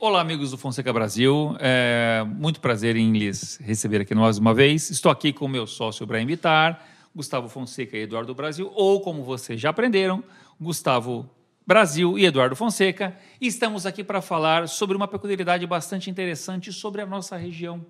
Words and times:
Olá, 0.00 0.20
amigos 0.20 0.52
do 0.52 0.56
Fonseca 0.56 0.92
Brasil. 0.92 1.56
É 1.58 2.24
muito 2.24 2.60
prazer 2.60 2.94
em 2.94 3.10
lhes 3.10 3.56
receber 3.56 4.02
aqui 4.02 4.14
mais 4.14 4.38
uma 4.38 4.54
vez. 4.54 4.90
Estou 4.90 5.10
aqui 5.10 5.32
com 5.32 5.46
o 5.46 5.48
meu 5.48 5.66
sócio 5.66 6.06
Brian 6.06 6.24
Vitar, 6.24 6.86
Gustavo 7.12 7.48
Fonseca 7.48 7.96
e 7.96 8.02
Eduardo 8.02 8.32
Brasil, 8.32 8.70
ou 8.76 9.00
como 9.00 9.24
vocês 9.24 9.60
já 9.60 9.70
aprenderam, 9.70 10.22
Gustavo 10.60 11.28
Brasil 11.66 12.16
e 12.16 12.26
Eduardo 12.26 12.54
Fonseca. 12.54 13.18
E 13.40 13.48
estamos 13.48 13.86
aqui 13.86 14.04
para 14.04 14.22
falar 14.22 14.68
sobre 14.68 14.96
uma 14.96 15.08
peculiaridade 15.08 15.66
bastante 15.66 16.08
interessante 16.08 16.72
sobre 16.72 17.02
a 17.02 17.06
nossa 17.06 17.36
região, 17.36 17.84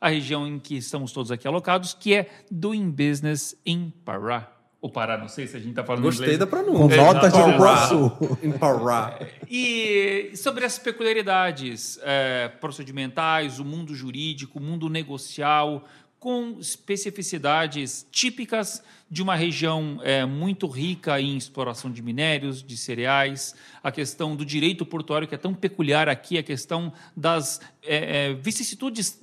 a 0.00 0.08
região 0.08 0.44
em 0.44 0.58
que 0.58 0.78
estamos 0.78 1.12
todos 1.12 1.30
aqui 1.30 1.46
alocados, 1.46 1.94
que 1.94 2.14
é 2.14 2.28
Doing 2.50 2.90
Business 2.90 3.56
in 3.64 3.92
Pará. 4.04 4.57
O 4.80 4.88
Pará, 4.88 5.18
não 5.18 5.26
sei 5.26 5.46
se 5.48 5.56
a 5.56 5.58
gente 5.58 5.70
está 5.70 5.82
falando 5.82 6.04
Gostei 6.04 6.34
inglês. 6.34 6.38
da 6.38 6.46
Com 6.46 6.64
pronúncia. 6.64 6.96
nota 6.96 7.28
de 7.28 7.32
Pará. 7.32 7.54
Iguaçu. 7.54 8.38
Em 8.42 8.52
Pará. 8.52 9.18
E 9.50 10.30
sobre 10.36 10.64
as 10.64 10.78
peculiaridades 10.78 11.98
é, 12.02 12.48
procedimentais, 12.60 13.58
o 13.58 13.64
mundo 13.64 13.92
jurídico, 13.92 14.60
o 14.60 14.62
mundo 14.62 14.88
negocial, 14.88 15.84
com 16.20 16.56
especificidades 16.60 18.06
típicas 18.10 18.82
de 19.10 19.22
uma 19.22 19.34
região 19.34 20.00
é, 20.02 20.24
muito 20.24 20.66
rica 20.66 21.20
em 21.20 21.36
exploração 21.36 21.90
de 21.90 22.02
minérios, 22.02 22.62
de 22.62 22.76
cereais, 22.76 23.54
a 23.82 23.90
questão 23.90 24.36
do 24.36 24.44
direito 24.44 24.84
portuário, 24.84 25.26
que 25.26 25.34
é 25.34 25.38
tão 25.38 25.54
peculiar 25.54 26.08
aqui, 26.08 26.36
a 26.36 26.42
questão 26.42 26.92
das 27.16 27.60
é, 27.82 28.30
é, 28.30 28.34
vicissitudes 28.34 29.20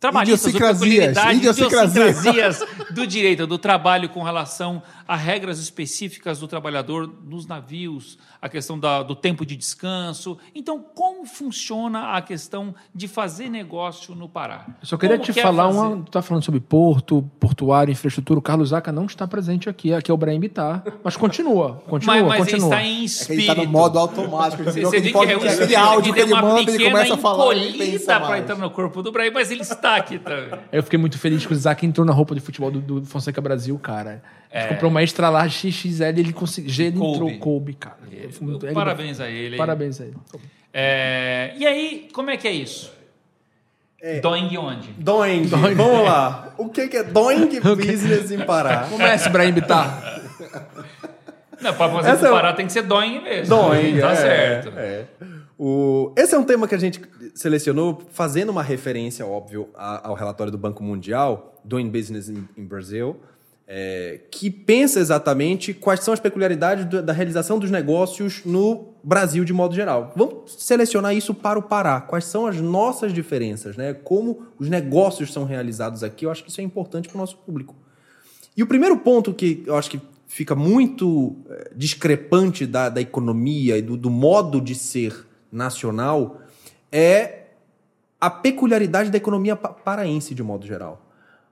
trabalhistas, 0.00 0.54
ou 0.54 1.32
Idiosincrasias, 1.32 2.64
do 2.90 3.06
direito, 3.06 3.46
do 3.46 3.58
trabalho 3.58 4.08
com 4.08 4.22
relação 4.22 4.82
a 5.06 5.14
regras 5.16 5.58
específicas 5.58 6.38
do 6.38 6.48
trabalhador 6.48 7.12
nos 7.26 7.46
navios, 7.46 8.16
a 8.40 8.48
questão 8.48 8.78
da- 8.78 9.02
do 9.02 9.14
tempo 9.14 9.44
de 9.44 9.56
descanso. 9.56 10.38
Então, 10.54 10.80
como 10.94 11.26
funciona 11.26 12.14
a 12.16 12.22
questão 12.22 12.74
de 12.94 13.06
fazer 13.08 13.48
negócio 13.50 14.14
no 14.14 14.28
Pará? 14.28 14.66
Eu 14.80 14.86
só 14.86 14.96
queria 14.96 15.16
Como 15.16 15.26
te 15.26 15.32
quer 15.34 15.42
falar 15.42 15.66
fazer? 15.66 15.78
uma. 15.78 15.96
Tu 16.04 16.10
tá 16.10 16.22
falando 16.22 16.44
sobre 16.44 16.60
porto, 16.60 17.28
portuário, 17.38 17.90
infraestrutura. 17.92 18.38
O 18.38 18.42
Carlos 18.42 18.70
Zaca 18.70 18.90
não 18.92 19.04
está 19.06 19.26
presente 19.26 19.68
aqui. 19.68 19.92
Aqui 19.92 20.10
é 20.10 20.14
o 20.14 20.16
Brahim 20.16 20.40
Bittar. 20.40 20.82
Mas 21.04 21.16
continua, 21.16 21.82
continua, 21.88 22.14
Mas, 22.14 22.24
mas 22.24 22.32
ele 22.48 22.60
continua. 22.62 22.68
está 22.68 22.82
em 22.82 22.86
É 22.92 22.96
ele 22.96 23.04
espírito. 23.04 23.46
tá 23.46 23.54
no 23.56 23.66
modo 23.66 23.98
automático. 23.98 24.62
Você, 24.64 24.80
Você, 24.80 24.96
aquele 24.96 25.12
viu 25.12 25.20
que 25.20 25.32
é 25.32 25.36
um 25.36 25.44
espírito 25.46 25.78
áudio 25.78 26.14
que 26.14 26.20
ele 26.20 26.32
uma 26.32 26.42
manda, 26.42 26.70
ele 26.70 26.84
começa 26.90 27.14
a 27.14 27.18
falar, 27.18 27.54
ele 27.56 27.98
para 27.98 28.38
entrar 28.38 28.56
no 28.56 28.70
corpo 28.70 29.02
do 29.02 29.10
Brahim, 29.12 29.30
mas 29.34 29.50
ele 29.50 29.62
está 29.62 29.89
aqui 29.96 30.18
também. 30.18 30.48
Eu 30.72 30.82
fiquei 30.82 30.98
muito 30.98 31.18
feliz 31.18 31.44
que 31.46 31.52
o 31.52 31.56
Zaca 31.56 31.84
entrou 31.86 32.04
na 32.06 32.12
roupa 32.12 32.34
de 32.34 32.40
futebol 32.40 32.70
do, 32.70 32.80
do 32.80 33.04
Fonseca 33.06 33.40
Brasil, 33.40 33.78
cara. 33.78 34.22
A 34.52 34.58
É. 34.58 34.60
gente 34.62 34.70
comprou 34.74 34.90
uma 34.90 35.02
extra 35.02 35.28
large 35.28 35.70
XXL 35.72 36.02
e 36.16 36.20
ele 36.20 36.32
conseguiu. 36.32 36.72
Ele 36.86 36.96
Coube. 36.98 37.14
entrou, 37.14 37.38
coube, 37.38 37.74
cara. 37.74 37.96
Muito- 38.40 38.66
ele- 38.66 38.74
Parabéns 38.74 39.20
a 39.20 39.28
ele. 39.28 39.56
Parabéns 39.56 40.00
a 40.00 40.04
ele. 40.04 40.16
É, 40.72 41.52
e 41.56 41.66
aí, 41.66 42.08
como 42.12 42.30
é 42.30 42.36
que 42.36 42.46
é 42.48 42.52
isso? 42.52 42.92
Doing 44.22 44.56
onde? 44.56 44.88
Doing. 44.92 45.42
Vamos 45.44 46.04
lá. 46.04 46.54
O 46.56 46.68
que 46.70 46.88
que 46.88 46.96
é 46.96 47.02
Doing 47.04 47.48
Business 47.76 48.30
em 48.30 48.38
Pará? 48.40 48.86
Comece, 48.88 49.28
Brahim 49.28 49.52
Bittar. 49.52 50.22
Não, 51.60 51.74
para 51.74 51.92
fazer 51.92 52.08
Essa 52.12 52.18
pro 52.20 52.28
é 52.28 52.30
Pará 52.30 52.52
tem 52.54 52.66
que 52.66 52.72
ser 52.72 52.82
doing 52.82 53.20
mesmo. 53.22 53.54
Doing. 53.54 54.00
Tá 54.00 54.12
é, 54.12 54.16
certo. 54.16 54.72
é. 54.74 55.04
O... 55.58 56.10
Esse 56.16 56.34
é 56.34 56.38
um 56.38 56.44
tema 56.44 56.66
que 56.66 56.74
a 56.74 56.78
gente 56.78 56.98
selecionou 57.34 58.00
fazendo 58.10 58.50
uma 58.50 58.62
referência, 58.62 59.26
óbvio, 59.26 59.68
ao 59.74 60.14
relatório 60.14 60.50
do 60.50 60.58
Banco 60.58 60.82
Mundial, 60.82 61.60
Doing 61.64 61.88
Business 61.88 62.28
in, 62.28 62.46
Brazil, 62.56 63.16
é, 63.66 64.20
que 64.30 64.50
pensa 64.50 64.98
exatamente 64.98 65.72
quais 65.72 66.00
são 66.00 66.12
as 66.12 66.18
peculiaridades 66.18 66.86
da 66.86 67.12
realização 67.12 67.58
dos 67.58 67.70
negócios 67.70 68.42
no 68.44 68.88
Brasil 69.02 69.44
de 69.44 69.52
modo 69.52 69.74
geral. 69.74 70.12
Vamos 70.16 70.56
selecionar 70.58 71.14
isso 71.14 71.32
para 71.32 71.58
o 71.58 71.62
Pará. 71.62 72.00
Quais 72.00 72.24
são 72.24 72.46
as 72.46 72.60
nossas 72.60 73.12
diferenças, 73.12 73.76
né? 73.76 73.94
Como 73.94 74.46
os 74.58 74.68
negócios 74.68 75.32
são 75.32 75.44
realizados 75.44 76.02
aqui. 76.02 76.26
Eu 76.26 76.30
acho 76.30 76.42
que 76.42 76.50
isso 76.50 76.60
é 76.60 76.64
importante 76.64 77.08
para 77.08 77.16
o 77.16 77.20
nosso 77.20 77.36
público. 77.36 77.76
E 78.56 78.62
o 78.62 78.66
primeiro 78.66 78.98
ponto 78.98 79.32
que 79.32 79.62
eu 79.64 79.76
acho 79.76 79.88
que 79.88 80.00
fica 80.26 80.54
muito 80.54 81.36
eh, 81.48 81.70
discrepante 81.74 82.66
da, 82.66 82.88
da 82.88 83.00
economia 83.00 83.78
e 83.78 83.82
do, 83.82 83.96
do 83.96 84.10
modo 84.10 84.60
de 84.60 84.74
ser 84.74 85.26
nacional 85.50 86.39
é 86.92 87.46
a 88.20 88.28
peculiaridade 88.28 89.10
da 89.10 89.16
economia 89.16 89.56
pa- 89.56 89.70
paraense, 89.70 90.34
de 90.34 90.42
modo 90.42 90.66
geral. 90.66 91.06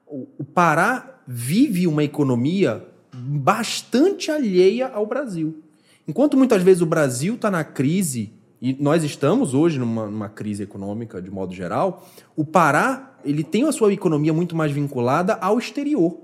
O, 0.07 0.27
o 0.39 0.45
Pará 0.45 1.21
vive 1.27 1.87
uma 1.87 2.05
economia 2.05 2.87
bastante 3.13 4.31
alheia 4.31 4.89
ao 4.89 5.07
Brasil. 5.07 5.63
Enquanto 6.07 6.37
muitas 6.37 6.63
vezes 6.63 6.83
o 6.83 6.87
Brasil 6.87 7.35
está 7.35 7.51
na 7.51 7.65
crise, 7.65 8.33
e 8.61 8.75
nós 8.81 9.05
estamos 9.05 9.55
hoje 9.55 9.79
numa, 9.79 10.07
numa 10.07 10.29
crise 10.29 10.63
econômica 10.63 11.21
de 11.23 11.31
modo 11.31 11.55
geral, 11.55 12.07
o 12.37 12.45
Pará 12.45 13.15
ele 13.25 13.45
tem 13.45 13.65
a 13.65 13.73
sua 13.73 13.93
economia 13.93 14.33
muito 14.33 14.57
mais 14.57 14.73
vinculada 14.73 15.35
ao 15.35 15.59
exterior. 15.59 16.19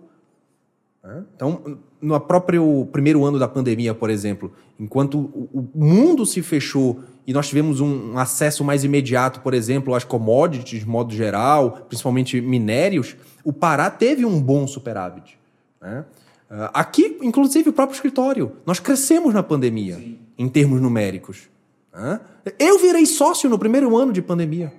né? 1.03 1.25
Então, 1.35 1.79
no 2.05 2.21
próprio 2.21 2.87
primeiro 2.93 3.25
ano 3.25 3.39
da 3.39 3.49
pandemia, 3.49 3.95
por 3.95 4.11
exemplo, 4.11 4.53
enquanto 4.79 5.19
o 5.53 5.67
mundo 5.75 6.27
se 6.27 6.43
fechou 6.43 7.01
e 7.27 7.33
nós 7.33 7.49
tivemos 7.49 7.81
um 7.81 8.19
acesso 8.19 8.63
mais 8.63 8.85
imediato, 8.85 9.41
por 9.41 9.55
exemplo, 9.55 9.95
às 9.95 10.05
commodities 10.05 10.81
de 10.81 10.89
modo 10.89 11.15
geral, 11.15 11.87
principalmente 11.89 12.41
minérios, 12.41 13.17
o 13.43 13.53
Pará 13.53 13.91
teve 13.91 14.25
um 14.27 14.41
bom 14.41 14.67
superávit. 14.67 15.39
né? 15.81 16.05
Ah, 16.51 16.71
Aqui, 16.75 17.19
inclusive, 17.23 17.71
o 17.71 17.73
próprio 17.73 17.95
escritório. 17.95 18.53
Nós 18.67 18.79
crescemos 18.79 19.33
na 19.33 19.43
pandemia, 19.43 19.99
em 20.39 20.49
termos 20.49 20.81
numéricos. 20.81 21.49
né? 21.93 22.21
Eu 22.59 22.79
virei 22.79 23.07
sócio 23.07 23.49
no 23.49 23.59
primeiro 23.59 23.97
ano 23.97 24.13
de 24.13 24.21
pandemia. 24.21 24.73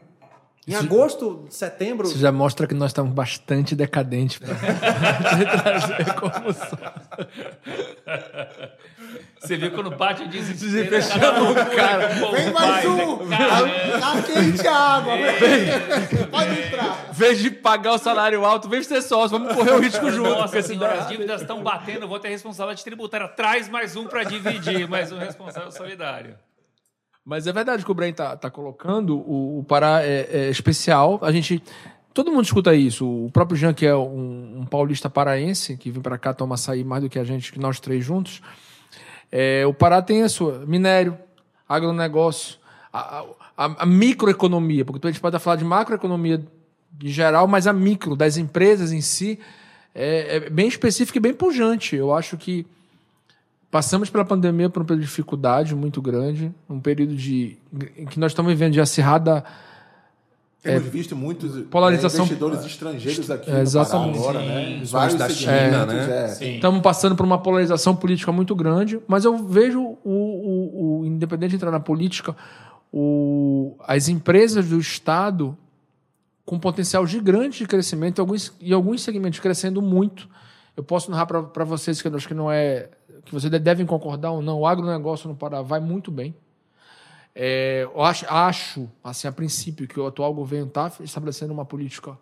Em 0.68 0.74
agosto, 0.74 1.46
setembro. 1.50 2.08
Isso 2.08 2.18
já 2.18 2.32
mostra 2.32 2.66
que 2.66 2.74
nós 2.74 2.90
estamos 2.90 3.14
bastante 3.14 3.76
decadentes 3.76 4.40
pra 4.40 4.56
te 4.58 5.62
trazer 5.62 6.14
como 6.16 6.52
só. 6.52 6.94
Você 9.40 9.58
viu 9.58 9.72
quando 9.72 9.92
bate 9.92 10.24
o 10.24 10.28
desespero. 10.28 11.02
Se 11.04 11.10
fechamos 11.12 11.52
o 11.52 11.56
cara. 11.76 12.08
Vem 12.34 12.52
mais 12.52 12.84
um! 12.86 13.18
Tá, 13.30 13.60
tá 14.00 14.22
quente 14.24 14.68
a 14.68 14.76
água! 14.76 15.14
Vem. 15.16 16.26
Pode 16.32 16.60
entrar! 16.60 17.06
Em 17.12 17.14
vez 17.14 17.38
de 17.40 17.52
pagar 17.52 17.94
o 17.94 17.98
salário 18.00 18.44
alto, 18.44 18.68
vem 18.68 18.82
ser 18.82 19.04
sócio, 19.04 19.38
vamos 19.38 19.54
correr 19.56 19.72
o 19.72 19.80
risco 19.80 20.10
junto. 20.10 20.30
Nossa 20.32 20.62
senhora, 20.64 20.94
as 20.94 20.98
senão- 20.98 21.10
dívidas 21.12 21.42
estão 21.42 21.62
batendo, 21.62 22.08
vou 22.08 22.20
ter 22.20 22.30
responsabilidade 22.30 22.84
tributária. 22.84 23.28
Traz 23.28 23.70
mais 23.70 23.96
um 23.96 24.06
para 24.08 24.24
dividir, 24.24 24.90
mais 24.90 25.12
um 25.12 25.20
responsável 25.20 25.72
solidário. 25.72 26.36
Mas 27.26 27.48
é 27.48 27.52
verdade 27.52 27.84
que 27.84 27.92
o 27.92 27.96
Brent 27.96 28.16
tá, 28.16 28.38
tá 28.38 28.52
colocando, 28.52 29.18
o, 29.18 29.60
o 29.60 29.64
Pará 29.64 30.04
é, 30.04 30.30
é 30.32 30.50
especial. 30.50 31.20
A 31.24 31.32
gente. 31.32 31.62
Todo 32.14 32.32
mundo 32.32 32.46
escuta 32.46 32.74
isso. 32.74 33.06
O 33.06 33.30
próprio 33.32 33.58
Jean, 33.58 33.74
que 33.74 33.86
é 33.86 33.96
um, 33.96 34.60
um 34.60 34.66
paulista 34.66 35.10
paraense, 35.10 35.76
que 35.76 35.92
vem 35.92 36.02
para 36.02 36.18
cá 36.18 36.34
tomar 36.34 36.56
açaí 36.56 36.84
mais 36.84 37.04
do 37.04 37.10
que 37.10 37.20
a 37.20 37.26
gente, 37.26 37.52
que 37.52 37.60
nós 37.60 37.80
três 37.80 38.06
juntos. 38.06 38.42
É, 39.32 39.66
o 39.66 39.74
Pará 39.74 40.02
tem 40.02 40.22
a 40.22 40.30
sua 40.30 40.60
minério, 40.66 41.18
agronegócio, 41.68 42.58
a, 42.94 43.26
a, 43.58 43.84
a 43.84 43.86
microeconomia, 43.86 44.86
porque 44.86 45.06
a 45.06 45.12
gente 45.12 45.20
pode 45.20 45.38
falar 45.40 45.58
de 45.58 45.66
macroeconomia 45.66 46.46
em 47.04 47.10
geral, 47.10 47.48
mas 47.48 47.68
a 47.68 47.74
micro 47.74 48.16
das 48.16 48.38
empresas 48.38 48.94
em 48.94 49.02
si 49.02 49.40
é, 49.94 50.38
é 50.38 50.50
bem 50.50 50.68
específica 50.68 51.18
e 51.18 51.22
bem 51.22 51.34
pujante. 51.34 51.96
Eu 51.96 52.14
acho 52.14 52.38
que 52.38 52.66
Passamos 53.76 54.10
pela 54.10 54.24
pandemia 54.24 54.70
por 54.70 54.84
um 54.84 54.86
período 54.86 55.02
de 55.02 55.08
dificuldade 55.08 55.76
muito 55.76 56.02
grande, 56.02 56.50
um 56.70 56.80
período 56.80 57.14
de 57.14 57.58
em 57.98 58.06
que 58.06 58.18
nós 58.18 58.32
estamos 58.32 58.50
vivendo 58.50 58.72
de 58.72 58.80
acirrada 58.80 59.44
Temos 60.64 60.88
visto 60.88 61.14
muitos 61.14 61.62
polarização- 61.66 62.22
é, 62.22 62.24
investidores 62.24 62.66
estrangeiros 62.66 63.30
aqui 63.30 63.52
É, 63.52 63.60
exatamente. 63.60 64.18
no 64.18 64.24
Pará 64.24 64.40
agora, 64.40 64.40
Sim. 64.40 64.48
né? 64.48 64.62
Em 64.62 64.78
Principalmente 64.78 65.18
vários 65.18 65.18
da 65.18 65.30
China, 65.30 65.86
né? 65.88 66.24
é. 66.24 66.28
Sim. 66.30 66.56
Estamos 66.56 66.82
passando 66.82 67.18
por 67.18 67.26
uma 67.26 67.38
polarização 67.38 67.94
política 67.94 68.32
muito 68.32 68.56
grande, 68.56 68.98
mas 69.10 69.26
eu 69.26 69.38
vejo 69.46 69.82
o, 69.82 69.98
o, 70.06 71.00
o 71.02 71.06
independente 71.06 71.50
de 71.50 71.56
entrar 71.58 71.70
na 71.72 71.80
política, 71.82 72.34
o, 72.94 73.76
as 73.86 74.08
empresas 74.08 74.70
do 74.70 74.80
Estado 74.80 75.54
com 76.46 76.58
potencial 76.58 77.06
gigante 77.06 77.58
de 77.60 77.68
crescimento, 77.68 78.20
e 78.20 78.22
alguns, 78.22 78.54
e 78.62 78.72
alguns 78.74 79.02
segmentos 79.04 79.42
crescendo 79.42 79.82
muito. 79.82 80.30
Eu 80.76 80.84
posso 80.84 81.10
narrar 81.10 81.26
para 81.26 81.64
vocês 81.64 82.02
que 82.02 82.08
eu 82.08 82.16
acho 82.16 82.28
que 82.28 82.34
não 82.34 82.52
é 82.52 82.90
que 83.24 83.34
vocês 83.34 83.52
devem 83.62 83.86
concordar 83.86 84.32
ou 84.32 84.42
não. 84.42 84.60
O 84.60 84.68
agronegócio 84.68 85.28
no 85.28 85.36
Pará 85.36 85.62
vai 85.62 85.80
muito 85.80 86.12
bem. 86.12 86.36
É, 87.34 87.84
eu 87.84 88.02
acho, 88.02 88.26
acho, 88.30 88.90
assim, 89.04 89.28
a 89.28 89.32
princípio, 89.32 89.88
que 89.88 90.00
o 90.00 90.08
atual 90.08 90.34
governo 90.34 90.68
está 90.68 90.92
estabelecendo 91.02 91.54
uma 91.54 91.66
política 91.66 92.18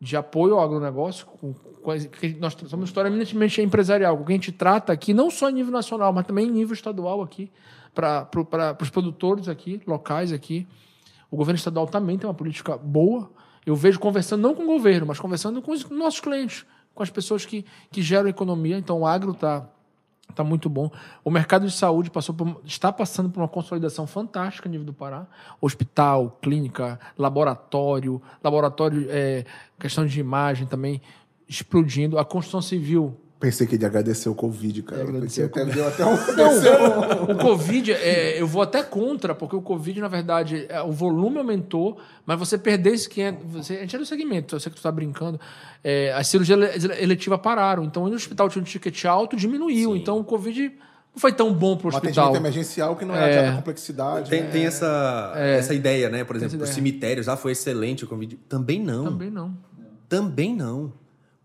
de 0.00 0.16
apoio 0.16 0.54
ao 0.54 0.60
agronegócio, 0.60 1.26
com, 1.26 1.52
com, 1.52 1.92
nós 2.38 2.54
somos 2.54 2.72
uma 2.72 2.84
história 2.84 3.08
eminentemente 3.08 3.60
empresarial, 3.60 4.16
com 4.16 4.24
que 4.24 4.32
a 4.32 4.34
gente 4.34 4.52
trata 4.52 4.92
aqui, 4.92 5.12
não 5.12 5.30
só 5.30 5.50
em 5.50 5.54
nível 5.54 5.72
nacional, 5.72 6.12
mas 6.12 6.26
também 6.26 6.46
em 6.46 6.50
nível 6.50 6.74
estadual 6.74 7.20
aqui, 7.20 7.50
para 7.94 8.24
pro, 8.24 8.46
os 8.80 8.90
produtores 8.90 9.48
aqui, 9.48 9.80
locais 9.86 10.32
aqui. 10.32 10.66
O 11.30 11.36
governo 11.36 11.56
estadual 11.56 11.86
também 11.86 12.16
tem 12.16 12.28
uma 12.28 12.34
política 12.34 12.76
boa. 12.76 13.30
Eu 13.66 13.74
vejo 13.76 13.98
conversando, 13.98 14.40
não 14.40 14.54
com 14.54 14.62
o 14.62 14.66
governo, 14.66 15.06
mas 15.06 15.18
conversando 15.18 15.60
com 15.60 15.72
os 15.72 15.88
nossos 15.90 16.20
clientes, 16.20 16.64
com 16.98 17.02
as 17.04 17.10
pessoas 17.10 17.46
que, 17.46 17.64
que 17.90 18.02
geram 18.02 18.28
economia. 18.28 18.76
Então, 18.76 19.00
o 19.00 19.06
agro 19.06 19.30
está 19.30 19.64
Está 20.30 20.44
muito 20.44 20.68
bom. 20.68 20.90
O 21.24 21.30
mercado 21.30 21.66
de 21.66 21.72
saúde 21.72 22.10
passou 22.10 22.34
por- 22.34 22.60
está 22.62 22.92
passando 22.92 23.30
por 23.30 23.40
uma 23.40 23.48
consolidação 23.48 24.06
fantástica 24.06 24.68
a 24.68 24.70
nível 24.70 24.84
do 24.84 24.92
Pará. 24.92 25.26
Hospital, 25.58 26.38
clínica, 26.42 27.00
laboratório, 27.16 28.20
laboratório, 28.44 29.06
é, 29.08 29.46
questão 29.80 30.04
de 30.04 30.20
imagem 30.20 30.66
também 30.66 31.00
explodindo. 31.48 32.18
A 32.18 32.26
construção 32.26 32.60
civil 32.60 33.16
Pensei 33.40 33.68
que 33.68 33.76
ele 33.76 33.84
ia 33.84 33.88
agradecer 33.88 34.28
o 34.28 34.34
Covid, 34.34 34.82
cara. 34.82 35.02
É, 35.02 35.04
o 35.04 35.44
até, 35.46 35.64
deu 35.64 35.86
até 35.86 36.04
um... 36.04 36.16
Não, 36.34 37.22
o 37.30 37.38
Covid, 37.38 37.92
é, 37.92 38.40
eu 38.40 38.46
vou 38.48 38.62
até 38.62 38.82
contra, 38.82 39.32
porque 39.32 39.54
o 39.54 39.62
Covid, 39.62 40.00
na 40.00 40.08
verdade, 40.08 40.66
é, 40.68 40.82
o 40.82 40.90
volume 40.90 41.38
aumentou, 41.38 41.98
mas 42.26 42.36
você 42.36 42.58
perder 42.58 42.94
esse 42.94 43.08
500... 43.08 43.44
Você, 43.52 43.74
a 43.76 43.80
gente 43.82 43.94
é 43.94 43.98
do 44.00 44.06
segmento, 44.06 44.56
eu 44.56 44.60
sei 44.60 44.70
que 44.70 44.76
tu 44.76 44.78
está 44.80 44.90
brincando. 44.90 45.38
é, 45.84 46.12
as 46.14 46.26
cirurgias 46.26 46.84
ele- 46.84 47.00
eletivas 47.02 47.38
pararam. 47.40 47.84
Então, 47.84 48.08
no 48.08 48.14
hospital 48.16 48.48
tinha 48.48 48.60
um 48.60 48.64
ticket 48.64 49.04
alto, 49.04 49.36
diminuiu. 49.36 49.94
Então, 49.94 50.18
o 50.18 50.24
Covid 50.24 50.72
não 51.14 51.20
foi 51.20 51.32
tão 51.32 51.52
bom 51.54 51.76
para 51.76 51.86
o 51.86 51.92
Um 51.92 51.94
hospital. 51.94 52.24
atendimento 52.24 52.42
emergencial 52.42 52.96
que 52.96 53.04
não 53.04 53.14
é, 53.14 53.30
de 53.30 53.38
alta 53.38 53.52
complexidade. 53.56 54.30
Tem, 54.30 54.42
né? 54.42 54.50
tem 54.50 54.66
essa, 54.66 55.32
essa 55.36 55.74
ideia, 55.74 56.08
né? 56.08 56.24
Por 56.24 56.34
exemplo, 56.34 56.60
os 56.60 56.70
cemitérios, 56.70 57.28
ah, 57.28 57.36
foi 57.36 57.52
excelente 57.52 58.02
o 58.04 58.08
Covid. 58.08 58.36
Também 58.48 58.82
não. 58.82 59.04
Também 59.04 59.30
não. 59.30 59.56
Também 60.08 60.54
não. 60.56 60.92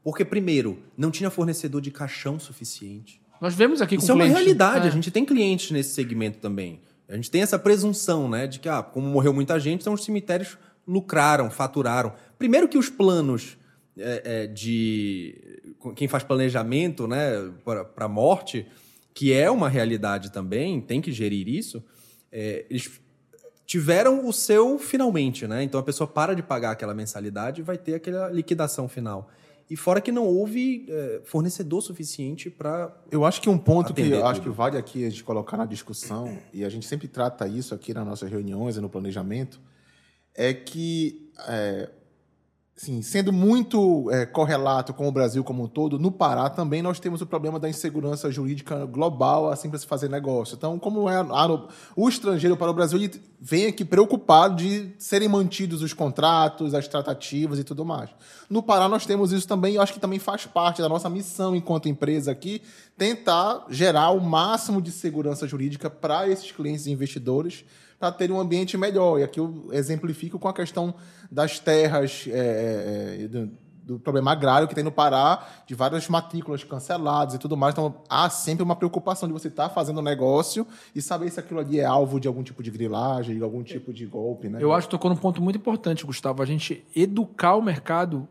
Porque, 0.03 0.25
primeiro, 0.25 0.79
não 0.97 1.09
tinha 1.09 1.29
fornecedor 1.29 1.81
de 1.81 1.89
caixão 1.91 2.39
suficiente. 2.39 3.21
Nós 3.39 3.55
vemos 3.55 3.81
aqui 3.81 3.95
com 3.95 4.01
Isso 4.01 4.11
é 4.11 4.15
uma 4.15 4.23
cliente- 4.23 4.39
realidade. 4.39 4.85
É. 4.85 4.89
A 4.89 4.91
gente 4.91 5.09
tem 5.11 5.25
clientes 5.25 5.71
nesse 5.71 5.93
segmento 5.93 6.39
também. 6.39 6.81
A 7.07 7.15
gente 7.15 7.29
tem 7.31 7.41
essa 7.41 7.59
presunção, 7.59 8.29
né? 8.29 8.47
De 8.47 8.59
que, 8.59 8.69
ah, 8.69 8.81
como 8.81 9.07
morreu 9.07 9.33
muita 9.33 9.59
gente, 9.59 9.81
então 9.81 9.93
os 9.93 10.03
cemitérios 10.03 10.57
lucraram, 10.87 11.49
faturaram. 11.49 12.13
Primeiro 12.37 12.67
que 12.67 12.77
os 12.77 12.89
planos 12.89 13.57
é, 13.97 14.21
é, 14.25 14.47
de... 14.47 15.61
Quem 15.95 16.07
faz 16.07 16.23
planejamento, 16.23 17.07
né? 17.07 17.51
Para 17.95 18.07
morte, 18.07 18.65
que 19.13 19.31
é 19.31 19.49
uma 19.51 19.69
realidade 19.69 20.31
também, 20.31 20.81
tem 20.81 21.01
que 21.01 21.11
gerir 21.11 21.47
isso, 21.47 21.83
é, 22.31 22.65
eles 22.69 22.89
tiveram 23.65 24.27
o 24.27 24.33
seu 24.33 24.79
finalmente, 24.79 25.47
né? 25.47 25.63
Então 25.63 25.79
a 25.79 25.83
pessoa 25.83 26.07
para 26.07 26.33
de 26.33 26.41
pagar 26.41 26.71
aquela 26.71 26.93
mensalidade 26.93 27.61
e 27.61 27.63
vai 27.63 27.77
ter 27.77 27.95
aquela 27.95 28.29
liquidação 28.29 28.87
final. 28.87 29.29
E 29.69 29.75
fora 29.75 30.01
que 30.01 30.11
não 30.11 30.25
houve 30.25 30.85
é, 30.89 31.21
fornecedor 31.23 31.81
suficiente 31.81 32.49
para 32.49 32.95
Eu 33.11 33.25
acho 33.25 33.41
que 33.41 33.49
um 33.49 33.57
ponto 33.57 33.93
que 33.93 34.01
eu 34.01 34.25
acho 34.25 34.41
que 34.41 34.49
vale 34.49 34.77
aqui 34.77 35.05
a 35.05 35.09
gente 35.09 35.23
colocar 35.23 35.57
na 35.57 35.65
discussão, 35.65 36.37
e 36.53 36.63
a 36.63 36.69
gente 36.69 36.85
sempre 36.85 37.07
trata 37.07 37.47
isso 37.47 37.73
aqui 37.73 37.93
nas 37.93 38.05
nossas 38.05 38.29
reuniões 38.29 38.77
e 38.77 38.81
no 38.81 38.89
planejamento, 38.89 39.59
é 40.35 40.53
que, 40.53 41.29
é, 41.47 41.89
assim, 42.83 43.01
sendo 43.01 43.31
muito 43.31 44.11
é, 44.11 44.25
correlato 44.25 44.93
com 44.93 45.07
o 45.07 45.11
Brasil 45.11 45.43
como 45.43 45.63
um 45.63 45.67
todo, 45.67 45.97
no 45.97 46.11
Pará 46.11 46.49
também 46.49 46.81
nós 46.81 46.99
temos 46.99 47.21
o 47.21 47.25
problema 47.25 47.57
da 47.57 47.69
insegurança 47.69 48.29
jurídica 48.29 48.85
global 48.85 49.49
assim 49.49 49.69
para 49.69 49.79
se 49.79 49.87
fazer 49.87 50.09
negócio. 50.09 50.55
Então, 50.55 50.77
como 50.77 51.09
é 51.09 51.15
o 51.95 52.09
estrangeiro 52.09 52.57
para 52.57 52.69
o 52.69 52.73
Brasil, 52.73 52.99
ele 52.99 53.11
vem 53.39 53.67
aqui 53.67 53.85
preocupado 53.85 54.57
de 54.57 54.93
serem 54.97 55.29
mantidos 55.29 55.81
os 55.81 55.93
contratos, 55.93 56.73
as 56.73 56.87
tratativas 56.87 57.57
e 57.57 57.63
tudo 57.63 57.85
mais. 57.85 58.09
No 58.49 58.61
Pará 58.61 58.89
nós 58.89 59.05
temos 59.05 59.31
isso 59.31 59.47
também, 59.47 59.75
eu 59.75 59.81
acho 59.81 59.93
que 59.93 59.99
também 59.99 60.19
faz 60.19 60.45
parte 60.45 60.81
da 60.81 60.89
nossa 60.89 61.09
missão 61.09 61.55
enquanto 61.55 61.87
empresa 61.87 62.31
aqui, 62.31 62.61
tentar 62.97 63.65
gerar 63.69 64.11
o 64.11 64.19
máximo 64.19 64.81
de 64.81 64.91
segurança 64.91 65.47
jurídica 65.47 65.89
para 65.89 66.27
esses 66.27 66.51
clientes 66.51 66.85
e 66.85 66.91
investidores 66.91 67.63
para 68.03 68.11
terem 68.11 68.35
um 68.35 68.39
ambiente 68.39 68.77
melhor. 68.77 69.17
E 69.17 69.23
aqui 69.23 69.39
eu 69.39 69.69
exemplifico 69.71 70.37
com 70.37 70.49
a 70.49 70.53
questão 70.53 70.93
das 71.31 71.57
terras, 71.57 72.25
é, 72.27 72.31
é, 72.31 73.23
é, 73.23 73.27
do, 73.29 73.49
do 73.81 73.97
problema 73.97 74.33
agrário 74.33 74.67
que 74.67 74.75
tem 74.75 74.83
no 74.83 74.91
Pará, 74.91 75.47
de 75.65 75.73
várias 75.73 76.09
matrículas 76.09 76.65
canceladas 76.65 77.35
e 77.35 77.37
tudo 77.37 77.55
mais. 77.55 77.73
Então, 77.73 77.95
há 78.09 78.29
sempre 78.29 78.61
uma 78.61 78.75
preocupação 78.75 79.25
de 79.25 79.31
você 79.31 79.47
estar 79.47 79.69
fazendo 79.69 80.01
um 80.01 80.03
negócio 80.03 80.67
e 80.93 81.01
saber 81.01 81.29
se 81.29 81.39
aquilo 81.39 81.61
ali 81.61 81.79
é 81.79 81.85
alvo 81.85 82.19
de 82.19 82.27
algum 82.27 82.43
tipo 82.43 82.61
de 82.61 82.69
grilagem, 82.69 83.37
de 83.37 83.43
algum 83.43 83.63
tipo 83.63 83.93
de 83.93 84.05
golpe. 84.05 84.49
Né? 84.49 84.61
Eu 84.61 84.73
acho 84.73 84.87
que 84.87 84.91
tocou 84.91 85.09
num 85.09 85.15
ponto 85.15 85.41
muito 85.41 85.55
importante, 85.55 86.05
Gustavo. 86.05 86.43
A 86.43 86.45
gente 86.45 86.85
educar 86.93 87.55
o 87.55 87.61
mercado 87.61 88.27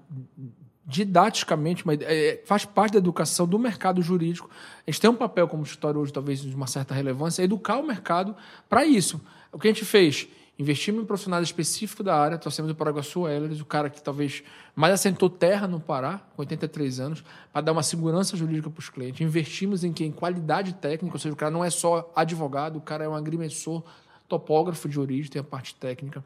didaticamente, 0.85 1.87
mas 1.87 1.99
é, 2.03 2.43
faz 2.45 2.67
parte 2.67 2.93
da 2.93 2.99
educação 2.99 3.47
do 3.47 3.59
mercado 3.59 4.03
jurídico. 4.03 4.51
A 4.87 4.91
gente 4.91 5.01
tem 5.01 5.09
um 5.09 5.17
papel 5.17 5.49
como 5.49 5.63
escritório 5.63 5.99
hoje, 5.99 6.13
talvez 6.13 6.43
de 6.43 6.55
uma 6.55 6.67
certa 6.67 6.93
relevância, 6.93 7.41
é 7.41 7.45
educar 7.47 7.79
o 7.79 7.87
mercado 7.87 8.37
para 8.69 8.85
isso. 8.85 9.19
O 9.53 9.59
que 9.59 9.69
a 9.69 9.71
gente 9.71 9.85
fez? 9.85 10.27
Investimos 10.59 11.03
em 11.03 11.07
profissionais 11.07 11.45
específicos 11.45 12.05
da 12.05 12.17
área, 12.17 12.39
trouxemos 12.39 12.71
o 12.71 12.75
Paraguaçu 12.75 13.27
Ehlers, 13.27 13.61
o 13.61 13.65
cara 13.65 13.89
que 13.91 14.03
talvez 14.03 14.43
mais 14.77 14.95
assentou 14.95 15.29
terra 15.31 15.67
no 15.67 15.81
Pará, 15.81 16.21
com 16.37 16.43
83 16.43 17.01
anos, 17.01 17.25
para 17.53 17.63
dar 17.63 17.73
uma 17.73 17.83
segurança 17.83 18.37
jurídica 18.37 18.71
para 18.71 18.81
os 18.81 18.89
clientes. 18.89 19.21
Investimos 19.21 19.83
em 19.83 19.93
quem? 19.93 20.09
Em 20.09 20.13
qualidade 20.13 20.75
técnica, 20.75 21.17
ou 21.17 21.19
seja, 21.19 21.33
o 21.33 21.37
cara 21.37 21.51
não 21.51 21.65
é 21.65 21.71
só 21.71 22.13
advogado, 22.15 22.77
o 22.77 22.81
cara 22.81 23.05
é 23.05 23.09
um 23.09 23.15
agrimensor, 23.15 23.83
topógrafo 24.29 24.89
de 24.89 25.01
origem, 25.01 25.31
tem 25.31 25.41
a 25.41 25.45
parte 25.45 25.75
técnica. 25.75 26.23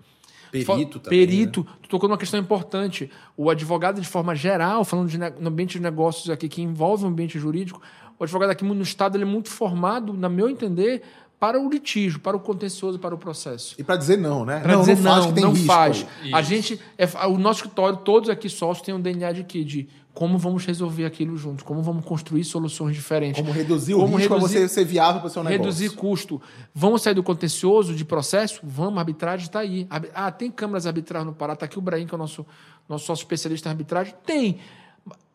perito 0.51 0.99
também. 0.99 1.21
né? 1.21 1.27
Perito. 1.27 1.67
Tu 1.83 1.89
tocou 1.89 2.09
numa 2.09 2.19
questão 2.19 2.39
importante. 2.39 3.11
O 3.37 3.49
advogado, 3.49 4.01
de 4.01 4.09
forma 4.09 4.35
geral, 4.35 4.85
falando 4.85 5.09
de 5.09 5.19
no 5.19 5.49
ambiente 5.49 5.79
de 5.79 5.81
negócios 5.81 6.29
aqui, 6.31 6.49
que 6.49 6.63
envolve 6.63 7.05
o 7.05 7.09
ambiente 7.09 7.39
jurídico, 7.39 7.81
o 8.19 8.25
advogado 8.25 8.51
aqui 8.51 8.65
no 8.65 8.83
Estado 8.83 9.17
ele 9.17 9.25
é 9.25 9.27
muito 9.27 9.51
formado, 9.51 10.13
na 10.13 10.29
meu 10.29 10.49
entender, 10.49 11.03
para 11.39 11.61
o 11.61 11.69
litígio, 11.69 12.19
para 12.21 12.37
o 12.37 12.41
contencioso, 12.41 12.99
para 12.99 13.15
o 13.15 13.19
processo. 13.19 13.75
E 13.79 13.85
para 13.85 13.97
dizer 13.97 14.17
não, 14.17 14.45
né? 14.45 14.61
Para 14.61 14.73
não, 14.73 14.81
dizer 14.81 14.97
não 14.97 15.03
faz 15.03 15.19
não, 15.25 15.29
que 15.29 15.35
tem 15.35 15.45
não 15.45 15.53
risco 15.53 15.67
faz. 15.67 16.07
A 16.33 16.43
gente, 16.43 16.81
é, 16.97 17.07
o 17.27 17.37
nosso 17.37 17.61
escritório, 17.61 17.99
todos 17.99 18.31
aqui 18.31 18.49
sócios, 18.49 18.85
têm 18.85 18.95
um 18.95 19.01
DNA 19.01 19.33
de 19.33 19.45
quê? 19.45 19.63
De 19.63 19.89
como 20.15 20.39
vamos 20.39 20.65
resolver 20.65 21.05
aquilo 21.05 21.37
juntos, 21.37 21.63
como 21.63 21.83
vamos 21.83 22.03
construir 22.03 22.43
soluções 22.43 22.97
diferentes. 22.97 23.39
Como 23.39 23.53
reduzir 23.53 23.93
o 23.93 23.99
Como 23.99 24.17
risco 24.17 24.31
para 24.31 24.39
reduzir- 24.39 24.61
você 24.61 24.69
ser 24.69 24.85
viável 24.87 25.21
para 25.21 25.29
o 25.29 25.31
seu 25.31 25.45
negócio. 25.45 25.63
Reduzir 25.63 25.91
custo. 25.91 26.41
Vamos 26.75 27.03
sair 27.03 27.13
do 27.13 27.23
contencioso, 27.23 27.95
de 27.95 28.03
processo? 28.03 28.61
Vamos, 28.63 28.97
a 28.97 29.01
arbitragem 29.03 29.45
está 29.47 29.59
aí. 29.59 29.87
Ah, 30.15 30.33
tem 30.33 30.51
câmaras 30.51 30.87
arbitrais 30.87 31.27
no 31.27 31.35
Pará, 31.35 31.53
está 31.53 31.67
aqui 31.67 31.79
o 31.79 31.83
Brahim, 31.83 32.07
que 32.07 32.15
é 32.15 32.17
o 32.17 32.19
nosso, 32.19 32.47
nosso 32.89 33.05
sócio 33.05 33.23
especialista 33.25 33.69
em 33.69 33.73
arbitragem. 33.73 34.15
Tem. 34.25 34.59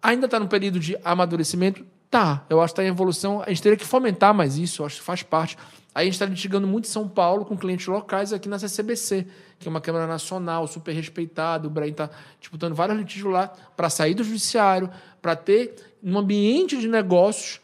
Ainda 0.02 0.26
está 0.26 0.40
no 0.40 0.48
período 0.48 0.80
de 0.80 0.98
amadurecimento? 1.04 1.86
Tá. 2.12 2.46
Eu 2.50 2.60
acho 2.60 2.74
que 2.74 2.82
está 2.82 2.84
em 2.84 2.92
evolução. 2.94 3.42
A 3.42 3.48
gente 3.48 3.64
teria 3.64 3.78
que 3.78 3.86
fomentar 3.86 4.34
mais 4.34 4.58
isso, 4.58 4.82
eu 4.82 4.86
acho 4.86 4.98
que 4.98 5.04
faz 5.04 5.24
parte. 5.24 5.58
Aí 5.96 6.04
a 6.04 6.06
gente 6.06 6.14
está 6.14 6.26
litigando 6.26 6.68
muito 6.68 6.86
em 6.86 6.90
São 6.90 7.08
Paulo 7.08 7.46
com 7.46 7.58
clientes 7.58 7.88
locais 7.88 8.34
aqui 8.34 8.50
na 8.50 8.60
CCBC, 8.60 9.26
que 9.58 9.68
é 9.68 9.70
uma 9.70 9.80
Câmara 9.80 10.06
Nacional, 10.06 10.68
super 10.68 10.94
respeitada. 10.94 11.68
O 11.68 11.70
Brahim 11.70 11.92
está 11.92 12.10
disputando 12.40 12.76
vários 12.76 12.98
litígios 12.98 13.32
lá 13.32 13.48
para 13.78 13.90
sair 13.90 14.14
do 14.14 14.26
judiciário, 14.26 14.90
para 15.22 15.38
ter 15.38 15.74
um 16.04 16.18
ambiente 16.18 16.78
de 16.78 16.88
negócios 16.88 17.62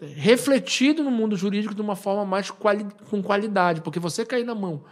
refletido 0.00 1.02
no 1.02 1.10
mundo 1.10 1.36
jurídico 1.36 1.74
de 1.74 1.80
uma 1.80 1.96
forma 1.96 2.24
mais 2.24 2.50
quali 2.50 2.86
com 3.10 3.20
qualidade, 3.22 3.80
porque 3.80 3.98
você 3.98 4.24
cair 4.24 4.44
na 4.44 4.54
mão 4.54 4.84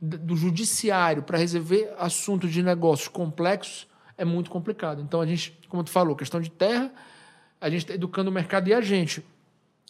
do 0.00 0.34
judiciário 0.34 1.22
para 1.22 1.38
resolver 1.38 1.94
assuntos 1.98 2.50
de 2.50 2.62
negócios 2.62 3.08
complexos 3.08 3.86
é 4.18 4.24
muito 4.24 4.50
complicado. 4.50 5.02
Então 5.02 5.20
a 5.20 5.26
gente, 5.26 5.58
como 5.68 5.84
tu 5.84 5.90
falou, 5.90 6.16
questão 6.16 6.40
de 6.40 6.50
terra, 6.50 6.90
a 7.66 7.70
gente 7.70 7.80
está 7.80 7.94
educando 7.94 8.30
o 8.30 8.32
mercado 8.32 8.68
e 8.68 8.74
a 8.74 8.80
gente 8.80 9.24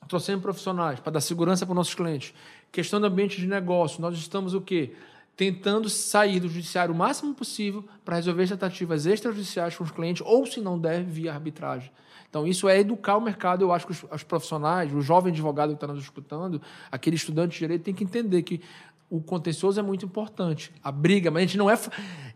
trouxemos 0.08 0.42
profissionais 0.42 0.98
para 0.98 1.12
dar 1.12 1.20
segurança 1.20 1.66
para 1.66 1.72
os 1.72 1.76
nossos 1.76 1.94
clientes. 1.94 2.32
Questão 2.72 2.98
do 2.98 3.06
ambiente 3.06 3.38
de 3.38 3.46
negócio, 3.46 4.00
nós 4.00 4.16
estamos 4.16 4.54
o 4.54 4.60
quê? 4.62 4.94
Tentando 5.36 5.90
sair 5.90 6.40
do 6.40 6.48
judiciário 6.48 6.94
o 6.94 6.96
máximo 6.96 7.34
possível 7.34 7.84
para 8.02 8.16
resolver 8.16 8.44
as 8.44 8.48
tratativas 8.48 9.04
extrajudiciais 9.04 9.76
com 9.76 9.84
os 9.84 9.90
clientes, 9.90 10.22
ou 10.24 10.46
se 10.46 10.60
não 10.60 10.78
der, 10.78 11.04
via 11.04 11.34
arbitragem. 11.34 11.90
Então, 12.30 12.46
isso 12.46 12.66
é 12.66 12.78
educar 12.78 13.18
o 13.18 13.20
mercado. 13.20 13.62
Eu 13.62 13.72
acho 13.72 13.86
que 13.86 13.92
os, 13.92 14.04
os 14.10 14.22
profissionais, 14.22 14.92
o 14.92 15.02
jovem 15.02 15.30
advogado 15.30 15.70
que 15.70 15.76
está 15.76 15.86
nos 15.86 16.02
escutando, 16.02 16.62
aquele 16.90 17.16
estudante 17.16 17.52
de 17.52 17.58
direito, 17.58 17.82
tem 17.82 17.94
que 17.94 18.04
entender 18.04 18.42
que 18.42 18.62
o 19.10 19.20
contencioso 19.20 19.78
é 19.78 19.82
muito 19.82 20.06
importante. 20.06 20.72
A 20.82 20.90
briga, 20.90 21.30
mas 21.30 21.42
a 21.42 21.46
gente 21.46 21.58
não 21.58 21.70
é. 21.70 21.78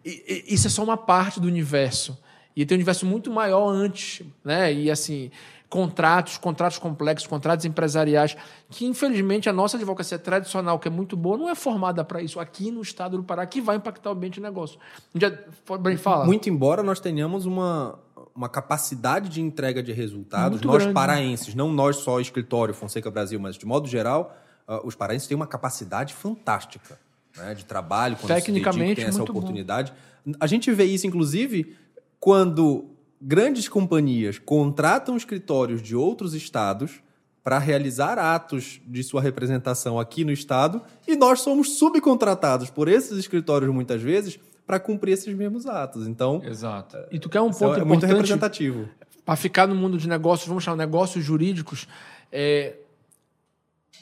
Isso 0.05 0.67
é 0.67 0.71
só 0.71 0.85
uma 0.85 0.97
parte 0.99 1.41
do 1.41 1.49
universo. 1.49 2.19
E 2.61 2.67
tem 2.67 2.77
um 2.77 2.79
universo 2.79 3.07
muito 3.07 3.31
maior 3.31 3.71
antes, 3.71 4.23
né? 4.45 4.71
E 4.71 4.91
assim, 4.91 5.31
contratos, 5.67 6.37
contratos 6.37 6.79
complexos, 6.79 7.27
contratos 7.27 7.65
empresariais, 7.65 8.37
que 8.69 8.85
infelizmente 8.85 9.49
a 9.49 9.53
nossa 9.53 9.79
advocacia 9.79 10.19
tradicional, 10.19 10.79
que 10.79 10.87
é 10.87 10.91
muito 10.91 11.17
boa, 11.17 11.39
não 11.39 11.49
é 11.49 11.55
formada 11.55 12.05
para 12.05 12.21
isso 12.21 12.39
aqui 12.39 12.71
no 12.71 12.83
estado 12.83 13.17
do 13.17 13.25
Pará, 13.25 13.47
que 13.47 13.63
vai 13.63 13.77
impactar 13.77 14.11
o 14.11 14.13
ambiente 14.13 14.35
de 14.35 14.41
negócio. 14.43 14.79
Dia, 15.15 15.43
Bem, 15.81 15.97
fala. 15.97 16.27
Muito 16.27 16.51
embora 16.51 16.83
nós 16.83 17.01
tenhamos 17.01 17.47
uma, 17.47 17.99
uma 18.35 18.49
capacidade 18.49 19.31
de 19.31 19.41
entrega 19.41 19.83
de 19.83 19.93
resultados, 19.93 20.59
Muito 20.59 20.67
nós 20.67 20.83
grande. 20.83 20.93
paraenses, 20.93 21.55
não 21.55 21.73
nós 21.73 21.97
só 21.97 22.21
escritório 22.21 22.75
Fonseca 22.75 23.11
Brasil, 23.11 23.41
mas 23.41 23.57
de 23.57 23.65
modo 23.65 23.89
geral, 23.89 24.37
ah, 24.69 24.83
os 24.85 24.95
paraenses 24.95 25.27
têm 25.27 25.35
uma 25.35 25.47
capacidade 25.47 26.13
fantástica 26.13 26.99
né, 27.39 27.55
de 27.55 27.65
trabalho, 27.65 28.17
quando 28.17 28.29
se 28.29 28.35
Tecnicamente, 28.35 28.81
dedicam, 28.81 28.97
tem 28.97 29.09
essa 29.09 29.19
muito 29.19 29.33
bom. 29.33 29.39
oportunidade. 29.39 29.95
A 30.39 30.47
gente 30.47 30.71
vê 30.73 30.85
isso, 30.85 31.07
inclusive, 31.07 31.75
quando 32.21 32.91
grandes 33.21 33.69
companhias 33.69 34.39
contratam 34.39 35.17
escritórios 35.17 35.83
de 35.83 35.97
outros 35.97 36.35
estados 36.35 37.03
para 37.43 37.59
realizar 37.59 38.19
atos 38.19 38.81
de 38.87 39.03
sua 39.03 39.23
representação 39.23 39.99
aqui 39.99 40.25
no 40.25 40.31
estado 40.31 40.83
e 41.09 41.17
nós 41.17 41.41
somos 41.41 41.79
subcontratados 41.79 42.69
por 42.69 42.87
esses 42.87 43.19
escritórios 43.19 43.73
muitas 43.73 44.03
vezes 44.03 44.39
para 44.67 44.79
cumprir 44.79 45.13
esses 45.13 45.35
mesmos 45.35 45.67
atos. 45.67 46.07
Então, 46.07 46.43
Exato. 46.45 46.97
E 47.11 47.19
tu 47.19 47.29
quer 47.29 47.41
um 47.41 47.51
isso 47.51 47.65
é 47.65 47.67
ponto 47.67 47.79
muito 47.79 48.05
importante 48.05 48.13
representativo. 48.13 48.89
para 49.25 49.37
ficar 49.37 49.67
no 49.67 49.75
mundo 49.75 49.97
de 49.97 50.07
negócios, 50.07 50.47
vamos 50.47 50.63
chamar 50.63 50.77
negócios 50.77 51.25
jurídicos, 51.25 51.89
é, 52.31 52.77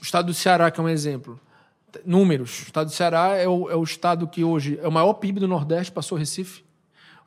O 0.00 0.02
estado 0.02 0.26
do 0.26 0.34
Ceará, 0.34 0.70
que 0.70 0.78
é 0.78 0.82
um 0.82 0.88
exemplo. 0.88 1.40
Números. 2.04 2.60
O 2.60 2.62
estado 2.64 2.88
do 2.88 2.92
Ceará 2.92 3.36
é 3.36 3.48
o, 3.48 3.70
é 3.70 3.76
o 3.76 3.82
estado 3.82 4.28
que 4.28 4.44
hoje 4.44 4.78
é 4.82 4.86
o 4.86 4.92
maior 4.92 5.14
PIB 5.14 5.40
do 5.40 5.48
Nordeste, 5.48 5.90
passou 5.90 6.18
Recife. 6.18 6.67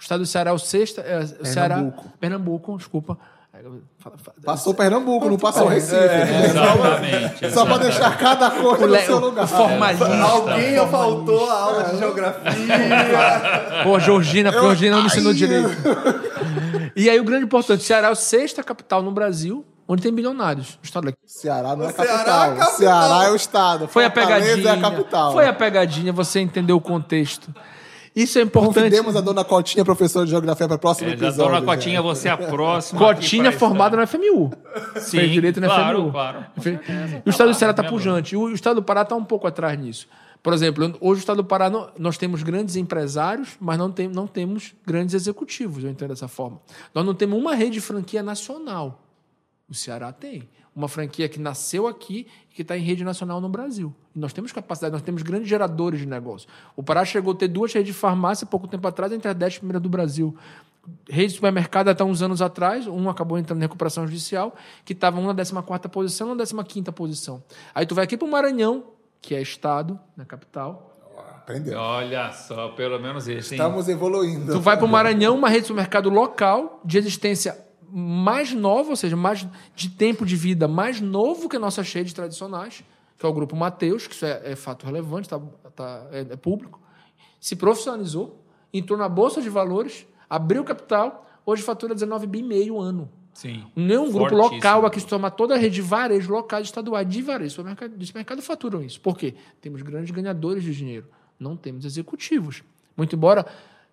O 0.01 0.03
estado 0.03 0.21
do 0.21 0.25
Ceará 0.25 0.49
é 0.49 0.53
o 0.53 0.57
sexto. 0.57 0.99
É, 0.99 1.19
o 1.39 1.45
Ceará, 1.45 1.75
Pernambuco. 1.75 2.09
Pernambuco, 2.19 2.77
desculpa. 2.77 3.17
Passou 4.43 4.73
Pernambuco, 4.73 5.29
não 5.29 5.37
passou 5.37 5.67
Recife. 5.67 5.95
Exatamente. 5.95 7.51
Só 7.51 7.67
para 7.67 7.77
deixar 7.77 8.17
cada 8.17 8.49
coisa 8.49 8.87
no 8.87 8.97
seu 8.97 9.19
lugar. 9.19 9.47
formalista. 9.47 10.07
Alguém 10.23 10.75
faltou 10.89 11.47
a 11.47 11.53
aula 11.53 11.83
de 11.83 11.99
geografia. 11.99 12.51
Pô, 13.83 13.99
Georgina, 13.99 14.51
porque 14.51 14.65
Georgina 14.65 14.95
não 14.95 15.03
me 15.03 15.07
ensinou 15.07 15.33
direito. 15.35 15.69
E 16.95 17.07
aí 17.07 17.19
o 17.19 17.23
grande 17.23 17.45
importante, 17.45 17.83
Ceará 17.83 18.07
é 18.07 18.11
a 18.11 18.15
sexta 18.15 18.63
capital 18.63 19.03
no 19.03 19.11
Brasil, 19.11 19.63
onde 19.87 20.01
tem 20.01 20.11
bilionários. 20.11 20.79
O 20.81 20.85
estado 20.85 21.05
daqui. 21.05 21.17
Ceará 21.27 21.75
não 21.75 21.85
é 21.85 21.91
Ceará 21.91 22.09
é 22.09 22.15
a 22.15 22.17
capital. 22.17 22.47
capital. 22.55 22.71
Ceará 22.77 23.23
é 23.25 23.29
o 23.29 23.35
estado. 23.35 23.87
Foi 23.87 24.05
a 24.05 24.09
Fortaleza 24.09 24.45
pegadinha. 24.55 24.69
é 24.69 24.73
a 24.73 24.81
capital. 24.81 25.31
Foi 25.31 25.47
a 25.47 25.53
pegadinha, 25.53 26.11
você 26.11 26.39
entendeu 26.39 26.77
o 26.77 26.81
contexto. 26.81 27.53
Isso 28.15 28.37
é 28.39 28.41
importante. 28.41 28.75
Convidemos 28.75 29.15
a 29.15 29.21
dona 29.21 29.43
Cotinha, 29.43 29.85
professora 29.85 30.25
de 30.25 30.31
geografia, 30.31 30.67
para 30.67 30.75
o 30.75 30.79
próximo 30.79 31.07
É, 31.09 31.17
já 31.17 31.27
episódio. 31.27 31.45
dona 31.53 31.59
já. 31.59 31.65
Cotinha, 31.65 32.01
você 32.01 32.27
é 32.27 32.31
a 32.31 32.37
próxima. 32.37 32.99
Cotinha 32.99 33.51
formada 33.51 33.95
na 33.95 34.05
FMU. 34.05 34.51
Sim, 34.97 35.17
Fez 35.19 35.31
direito 35.31 35.61
na 35.61 35.67
claro, 35.67 35.99
FMU. 36.01 36.11
claro. 36.11 36.45
E 37.25 37.29
o 37.29 37.29
estado 37.29 37.47
do 37.47 37.53
Tá 37.53 37.59
Ceará 37.59 37.71
está 37.71 37.83
né, 37.83 37.89
pujante. 37.89 38.35
O 38.35 38.49
estado 38.53 38.75
do 38.75 38.83
Pará 38.83 39.03
está 39.03 39.15
um 39.15 39.23
pouco 39.23 39.47
atrás 39.47 39.79
nisso. 39.79 40.07
Por 40.43 40.53
exemplo, 40.53 40.83
hoje 40.99 41.19
o 41.19 41.21
estado 41.21 41.37
do 41.37 41.45
Pará, 41.45 41.71
nós 41.97 42.17
temos 42.17 42.41
grandes 42.43 42.75
empresários, 42.75 43.49
mas 43.59 43.77
não, 43.77 43.91
tem, 43.91 44.07
não 44.07 44.25
temos 44.27 44.73
grandes 44.85 45.13
executivos, 45.13 45.83
eu 45.83 45.89
entendo 45.91 46.09
dessa 46.09 46.27
forma. 46.27 46.59
Nós 46.95 47.05
não 47.05 47.13
temos 47.13 47.39
uma 47.39 47.53
rede 47.53 47.71
de 47.73 47.81
franquia 47.81 48.23
nacional. 48.23 48.99
O 49.71 49.73
Ceará 49.73 50.11
tem. 50.11 50.49
Uma 50.75 50.89
franquia 50.89 51.29
que 51.29 51.39
nasceu 51.39 51.87
aqui 51.87 52.27
e 52.49 52.55
que 52.55 52.61
está 52.61 52.77
em 52.77 52.81
rede 52.81 53.05
nacional 53.05 53.39
no 53.39 53.47
Brasil. 53.47 53.95
E 54.13 54.19
nós 54.19 54.33
temos 54.33 54.51
capacidade, 54.51 54.91
nós 54.91 55.01
temos 55.01 55.21
grandes 55.21 55.47
geradores 55.47 56.01
de 56.01 56.05
negócio. 56.05 56.49
O 56.75 56.83
Pará 56.83 57.05
chegou 57.05 57.31
a 57.31 57.35
ter 57.37 57.47
duas 57.47 57.71
redes 57.71 57.93
de 57.93 57.97
farmácia 57.97 58.45
pouco 58.45 58.67
tempo 58.67 58.85
atrás, 58.85 59.13
entre 59.13 59.29
as 59.29 59.35
dez 59.35 59.57
primeiras 59.57 59.81
do 59.81 59.87
Brasil. 59.87 60.35
Rede 61.09 61.29
de 61.29 61.35
supermercado 61.35 61.87
até 61.87 62.03
uns 62.03 62.21
anos 62.21 62.41
atrás, 62.41 62.85
um 62.85 63.09
acabou 63.09 63.37
entrando 63.37 63.59
em 63.59 63.61
recuperação 63.61 64.05
judicial, 64.05 64.53
que 64.83 64.91
estava 64.91 65.21
um 65.21 65.27
na 65.27 65.33
14 65.33 65.87
posição 65.89 66.27
e 66.29 66.31
um 66.31 66.35
na 66.35 66.63
15 66.63 66.91
posição. 66.91 67.41
Aí 67.73 67.85
tu 67.85 67.95
vai 67.95 68.03
aqui 68.03 68.17
para 68.17 68.27
o 68.27 68.31
Maranhão, 68.31 68.83
que 69.21 69.33
é 69.33 69.41
estado, 69.41 69.97
na 70.17 70.25
capital. 70.25 70.97
Aprendeu. 71.37 71.79
Olha 71.79 72.31
só, 72.33 72.69
pelo 72.69 72.99
menos 72.99 73.27
hein? 73.27 73.37
Estamos 73.37 73.87
evoluindo. 73.87 74.51
Tu 74.51 74.59
vai 74.59 74.75
para 74.75 74.85
o 74.85 74.89
Maranhão, 74.89 75.35
uma 75.35 75.47
rede 75.47 75.61
de 75.61 75.67
supermercado 75.67 76.09
local, 76.09 76.81
de 76.83 76.97
existência 76.97 77.70
mais 77.91 78.53
nova, 78.53 78.91
ou 78.91 78.95
seja, 78.95 79.15
mais 79.15 79.47
de 79.75 79.89
tempo 79.89 80.25
de 80.25 80.35
vida 80.35 80.67
mais 80.67 81.01
novo 81.01 81.49
que 81.49 81.57
nossas 81.59 81.91
redes 81.93 82.13
tradicionais, 82.13 82.83
que 83.17 83.25
é 83.25 83.29
o 83.29 83.33
Grupo 83.33 83.55
Mateus, 83.55 84.07
que 84.07 84.13
isso 84.13 84.25
é, 84.25 84.51
é 84.51 84.55
fato 84.55 84.85
relevante, 84.85 85.29
tá, 85.29 85.39
tá- 85.75 86.07
é, 86.11 86.21
é 86.21 86.35
público, 86.35 86.79
se 87.39 87.55
profissionalizou, 87.55 88.43
entrou 88.73 88.97
na 88.97 89.09
Bolsa 89.09 89.41
de 89.41 89.49
Valores, 89.49 90.05
abriu 90.29 90.63
capital, 90.63 91.25
hoje 91.45 91.61
fatura 91.61 91.93
19 91.93 92.27
bi 92.27 92.39
e 92.39 92.43
meio 92.43 92.79
ano. 92.79 93.09
Sim. 93.33 93.63
Nenhum 93.75 94.11
grupo 94.11 94.29
Fortíssimo. 94.29 94.55
local 94.55 94.85
aqui 94.85 94.99
se 94.99 95.07
toma 95.07 95.31
toda 95.31 95.55
a 95.55 95.57
rede 95.57 95.75
de 95.75 95.81
varejo 95.81 96.31
locais 96.31 96.67
estaduais 96.67 97.07
de 97.07 97.21
varejo. 97.21 97.51
Supermercado, 97.51 97.97
de 97.97 98.05
supermercado 98.05 98.41
faturam 98.41 98.81
isso. 98.81 98.99
Por 98.99 99.17
quê? 99.17 99.35
Temos 99.61 99.81
grandes 99.81 100.11
ganhadores 100.11 100.63
de 100.63 100.75
dinheiro. 100.75 101.07
Não 101.39 101.55
temos 101.55 101.85
executivos. 101.85 102.61
Muito 102.95 103.15
embora 103.15 103.45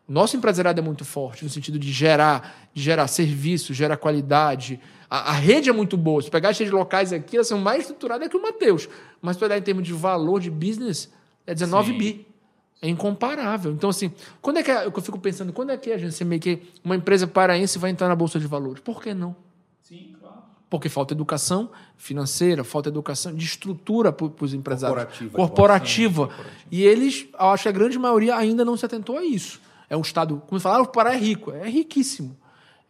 nosso 0.08 0.36
empresariado 0.36 0.80
é 0.80 0.82
muito 0.82 1.04
forte 1.04 1.44
no 1.44 1.50
sentido 1.50 1.78
de 1.78 1.92
gerar, 1.92 2.68
de 2.72 2.82
gerar 2.82 3.06
serviço, 3.08 3.74
gerar 3.74 3.98
qualidade. 3.98 4.80
A, 5.10 5.30
a 5.30 5.32
rede 5.32 5.68
é 5.68 5.72
muito 5.72 5.98
boa. 5.98 6.22
Se 6.22 6.30
pegar 6.30 6.48
as 6.48 6.58
redes 6.58 6.72
locais 6.72 7.12
aqui, 7.12 7.36
elas 7.36 7.46
são 7.46 7.58
mais 7.58 7.82
estruturadas 7.82 8.26
que 8.26 8.36
o 8.36 8.40
Mateus. 8.40 8.88
Mas 9.20 9.36
se 9.36 9.44
olhar 9.44 9.58
em 9.58 9.62
termos 9.62 9.84
de 9.84 9.92
valor 9.92 10.40
de 10.40 10.50
business, 10.50 11.10
é 11.46 11.52
19 11.52 11.92
Sim. 11.92 11.98
bi. 11.98 12.26
É 12.80 12.88
incomparável. 12.88 13.72
Então, 13.72 13.90
assim, 13.90 14.10
quando 14.40 14.58
é 14.58 14.62
que 14.62 14.70
eu 14.70 15.02
fico 15.02 15.18
pensando, 15.18 15.52
quando 15.52 15.70
é 15.70 15.76
que 15.76 15.92
a 15.92 15.98
gente 15.98 16.24
meio 16.24 16.40
que 16.40 16.62
uma 16.82 16.96
empresa 16.96 17.26
paraense 17.26 17.78
vai 17.78 17.90
entrar 17.90 18.08
na 18.08 18.14
Bolsa 18.14 18.38
de 18.38 18.46
Valores? 18.46 18.80
Por 18.80 19.02
que 19.02 19.12
não? 19.12 19.36
Sim, 19.82 20.14
claro. 20.18 20.36
Porque 20.70 20.88
falta 20.88 21.12
educação 21.12 21.70
financeira, 21.96 22.62
falta 22.62 22.88
educação 22.88 23.34
de 23.34 23.44
estrutura 23.44 24.12
para 24.12 24.30
os 24.40 24.54
empresários. 24.54 24.96
Corporativa. 25.32 25.36
Corporativa. 25.36 26.30
E 26.70 26.82
eles, 26.82 27.26
eu 27.34 27.46
acho 27.46 27.64
que 27.64 27.68
a 27.68 27.72
grande 27.72 27.98
maioria 27.98 28.36
ainda 28.36 28.64
não 28.64 28.76
se 28.76 28.86
atentou 28.86 29.18
a 29.18 29.24
isso. 29.24 29.60
É 29.90 29.96
um 29.96 30.00
estado, 30.02 30.42
como 30.46 30.60
falar, 30.60 30.78
ah, 30.78 30.82
o 30.82 30.86
Pará 30.86 31.14
é 31.14 31.18
rico. 31.18 31.50
É 31.52 31.68
riquíssimo. 31.68 32.36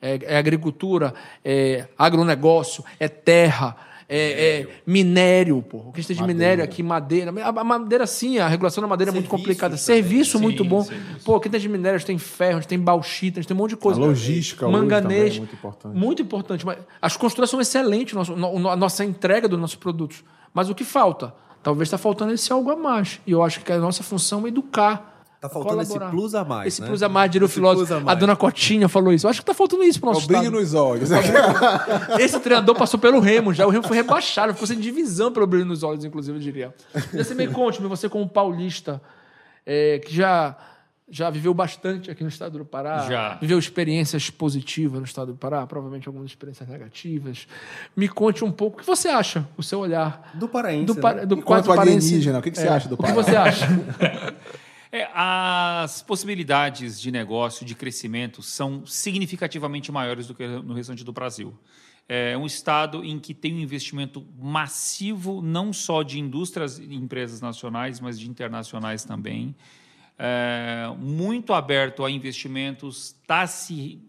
É, 0.00 0.18
é 0.22 0.36
agricultura, 0.38 1.12
é 1.44 1.86
agronegócio, 1.98 2.84
é 3.00 3.08
terra, 3.08 3.76
é, 4.08 4.60
é 4.60 4.68
minério, 4.86 5.60
pô. 5.60 5.78
O 5.78 5.92
que 5.92 6.00
de 6.00 6.22
minério 6.22 6.62
aqui, 6.64 6.82
madeira. 6.82 7.32
A 7.44 7.64
madeira, 7.64 8.06
sim, 8.06 8.38
a 8.38 8.46
regulação 8.48 8.80
da 8.80 8.88
madeira 8.88 9.10
é 9.10 9.14
muito 9.14 9.28
complicada. 9.28 9.70
também. 9.76 9.84
Serviço 9.84 10.38
muito 10.40 10.62
Sim, 10.62 10.68
bom. 10.68 10.82
serviço. 10.84 11.24
Pô, 11.24 11.34
aqui 11.36 11.48
tem 11.50 11.60
de 11.60 11.68
minério, 11.68 11.96
a 11.96 11.98
gente 11.98 12.06
tem 12.06 12.16
ferro, 12.18 12.58
a 12.58 12.60
gente 12.60 12.68
tem 12.68 12.78
bauxita, 12.78 13.38
a 13.38 13.42
gente 13.42 13.48
tem 13.48 13.56
um 13.56 13.58
monte 13.58 13.70
de 13.70 13.76
coisa. 13.76 14.00
A 14.00 14.04
logística 14.06 14.66
hoje 14.66 14.72
manganês. 14.78 15.34
é 15.34 15.38
muito 15.38 15.54
importante. 15.54 15.96
Muito 15.96 16.22
importante. 16.22 16.64
Mas 16.66 16.78
as 17.02 17.16
construtoras 17.16 17.50
são 17.50 17.60
excelentes, 17.60 18.14
nosso- 18.14 18.34
a 18.34 18.76
nossa 18.76 19.04
entrega 19.04 19.46
dos 19.48 19.58
nossos 19.58 19.76
produtos. 19.76 20.24
Mas 20.54 20.70
o 20.70 20.74
que 20.74 20.84
falta? 20.84 21.34
Talvez 21.62 21.88
está 21.88 21.98
faltando 21.98 22.32
esse 22.32 22.52
algo 22.52 22.70
a 22.70 22.76
mais. 22.76 23.20
E 23.26 23.32
eu 23.32 23.42
acho 23.42 23.60
que 23.62 23.72
a 23.72 23.78
nossa 23.78 24.02
função 24.04 24.46
é 24.46 24.48
educar. 24.48 25.17
Tá 25.40 25.48
faltando 25.48 25.80
esse 25.82 25.92
colaborar. 25.92 26.10
plus 26.10 26.34
a 26.34 26.44
mais, 26.44 26.66
Esse 26.66 26.80
né? 26.80 26.88
plus 26.88 27.00
a 27.02 27.08
mais, 27.08 27.30
diria 27.30 27.44
o 27.44 27.46
Esse 27.46 27.54
filósofo. 27.54 27.94
a 28.08 28.14
dona 28.14 28.34
Cotinha 28.34 28.88
falou 28.88 29.12
isso. 29.12 29.24
Eu 29.26 29.30
acho 29.30 29.38
que 29.40 29.42
está 29.44 29.54
faltando 29.54 29.84
isso 29.84 30.00
para 30.00 30.08
o 30.08 30.10
É 30.10 30.14
nosso 30.14 30.24
o 30.26 30.28
brilho 30.28 30.50
nos 30.50 30.74
olhos. 30.74 31.10
Esse 32.18 32.40
treinador 32.40 32.74
passou 32.74 32.98
pelo 32.98 33.20
Remo 33.20 33.54
já. 33.54 33.66
O 33.66 33.70
Remo 33.70 33.86
foi 33.86 33.96
rebaixado, 33.96 34.52
ficou 34.52 34.66
sem 34.66 34.78
divisão 34.80 35.30
pelo 35.32 35.46
brilho 35.46 35.64
nos 35.66 35.82
olhos, 35.84 36.04
inclusive, 36.04 36.36
eu 36.36 36.42
diria. 36.42 36.74
E 37.14 37.16
você 37.22 37.34
me 37.34 37.46
conte, 37.46 37.80
você 37.80 38.08
como 38.08 38.28
paulista, 38.28 39.00
é, 39.64 40.00
que 40.00 40.12
já, 40.12 40.56
já 41.08 41.30
viveu 41.30 41.54
bastante 41.54 42.10
aqui 42.10 42.22
no 42.24 42.28
estado 42.28 42.58
do 42.58 42.64
Pará, 42.64 43.06
Já. 43.08 43.34
viveu 43.40 43.58
experiências 43.60 44.30
positivas 44.30 44.98
no 44.98 45.06
estado 45.06 45.32
do 45.32 45.38
Pará, 45.38 45.64
provavelmente 45.68 46.08
algumas 46.08 46.28
experiências 46.30 46.68
negativas. 46.68 47.46
Me 47.96 48.08
conte 48.08 48.44
um 48.44 48.50
pouco 48.50 48.78
o 48.78 48.80
que 48.80 48.86
você 48.86 49.06
acha, 49.08 49.46
o 49.56 49.62
seu 49.62 49.78
olhar 49.78 50.32
Do 50.34 50.48
paraense, 50.48 50.86
do, 50.86 50.96
pa- 50.96 51.14
né? 51.14 51.24
do 51.26 51.36
Enquanto 51.36 51.66
quadro 51.66 51.82
alienígena, 51.82 52.40
o 52.40 52.42
que 52.42 52.50
que 52.50 52.58
você 52.58 52.66
acha 52.66 52.88
do 52.88 52.94
O 52.94 52.98
que 52.98 53.04
Pará? 53.04 53.14
você 53.14 53.36
acha? 53.36 53.66
É, 54.90 55.08
as 55.12 56.02
possibilidades 56.02 57.00
de 57.00 57.10
negócio, 57.10 57.64
de 57.64 57.74
crescimento, 57.74 58.42
são 58.42 58.86
significativamente 58.86 59.92
maiores 59.92 60.26
do 60.26 60.34
que 60.34 60.46
no 60.46 60.72
restante 60.72 61.04
do 61.04 61.12
Brasil. 61.12 61.54
É 62.08 62.36
um 62.38 62.46
estado 62.46 63.04
em 63.04 63.18
que 63.18 63.34
tem 63.34 63.54
um 63.54 63.58
investimento 63.58 64.26
massivo, 64.38 65.42
não 65.42 65.74
só 65.74 66.02
de 66.02 66.18
indústrias 66.18 66.78
e 66.78 66.94
empresas 66.94 67.42
nacionais, 67.42 68.00
mas 68.00 68.18
de 68.18 68.30
internacionais 68.30 69.04
também. 69.04 69.54
É, 70.18 70.90
muito 70.98 71.52
aberto 71.52 72.02
a 72.04 72.10
investimentos, 72.10 73.14
está 73.20 73.46
se. 73.46 74.00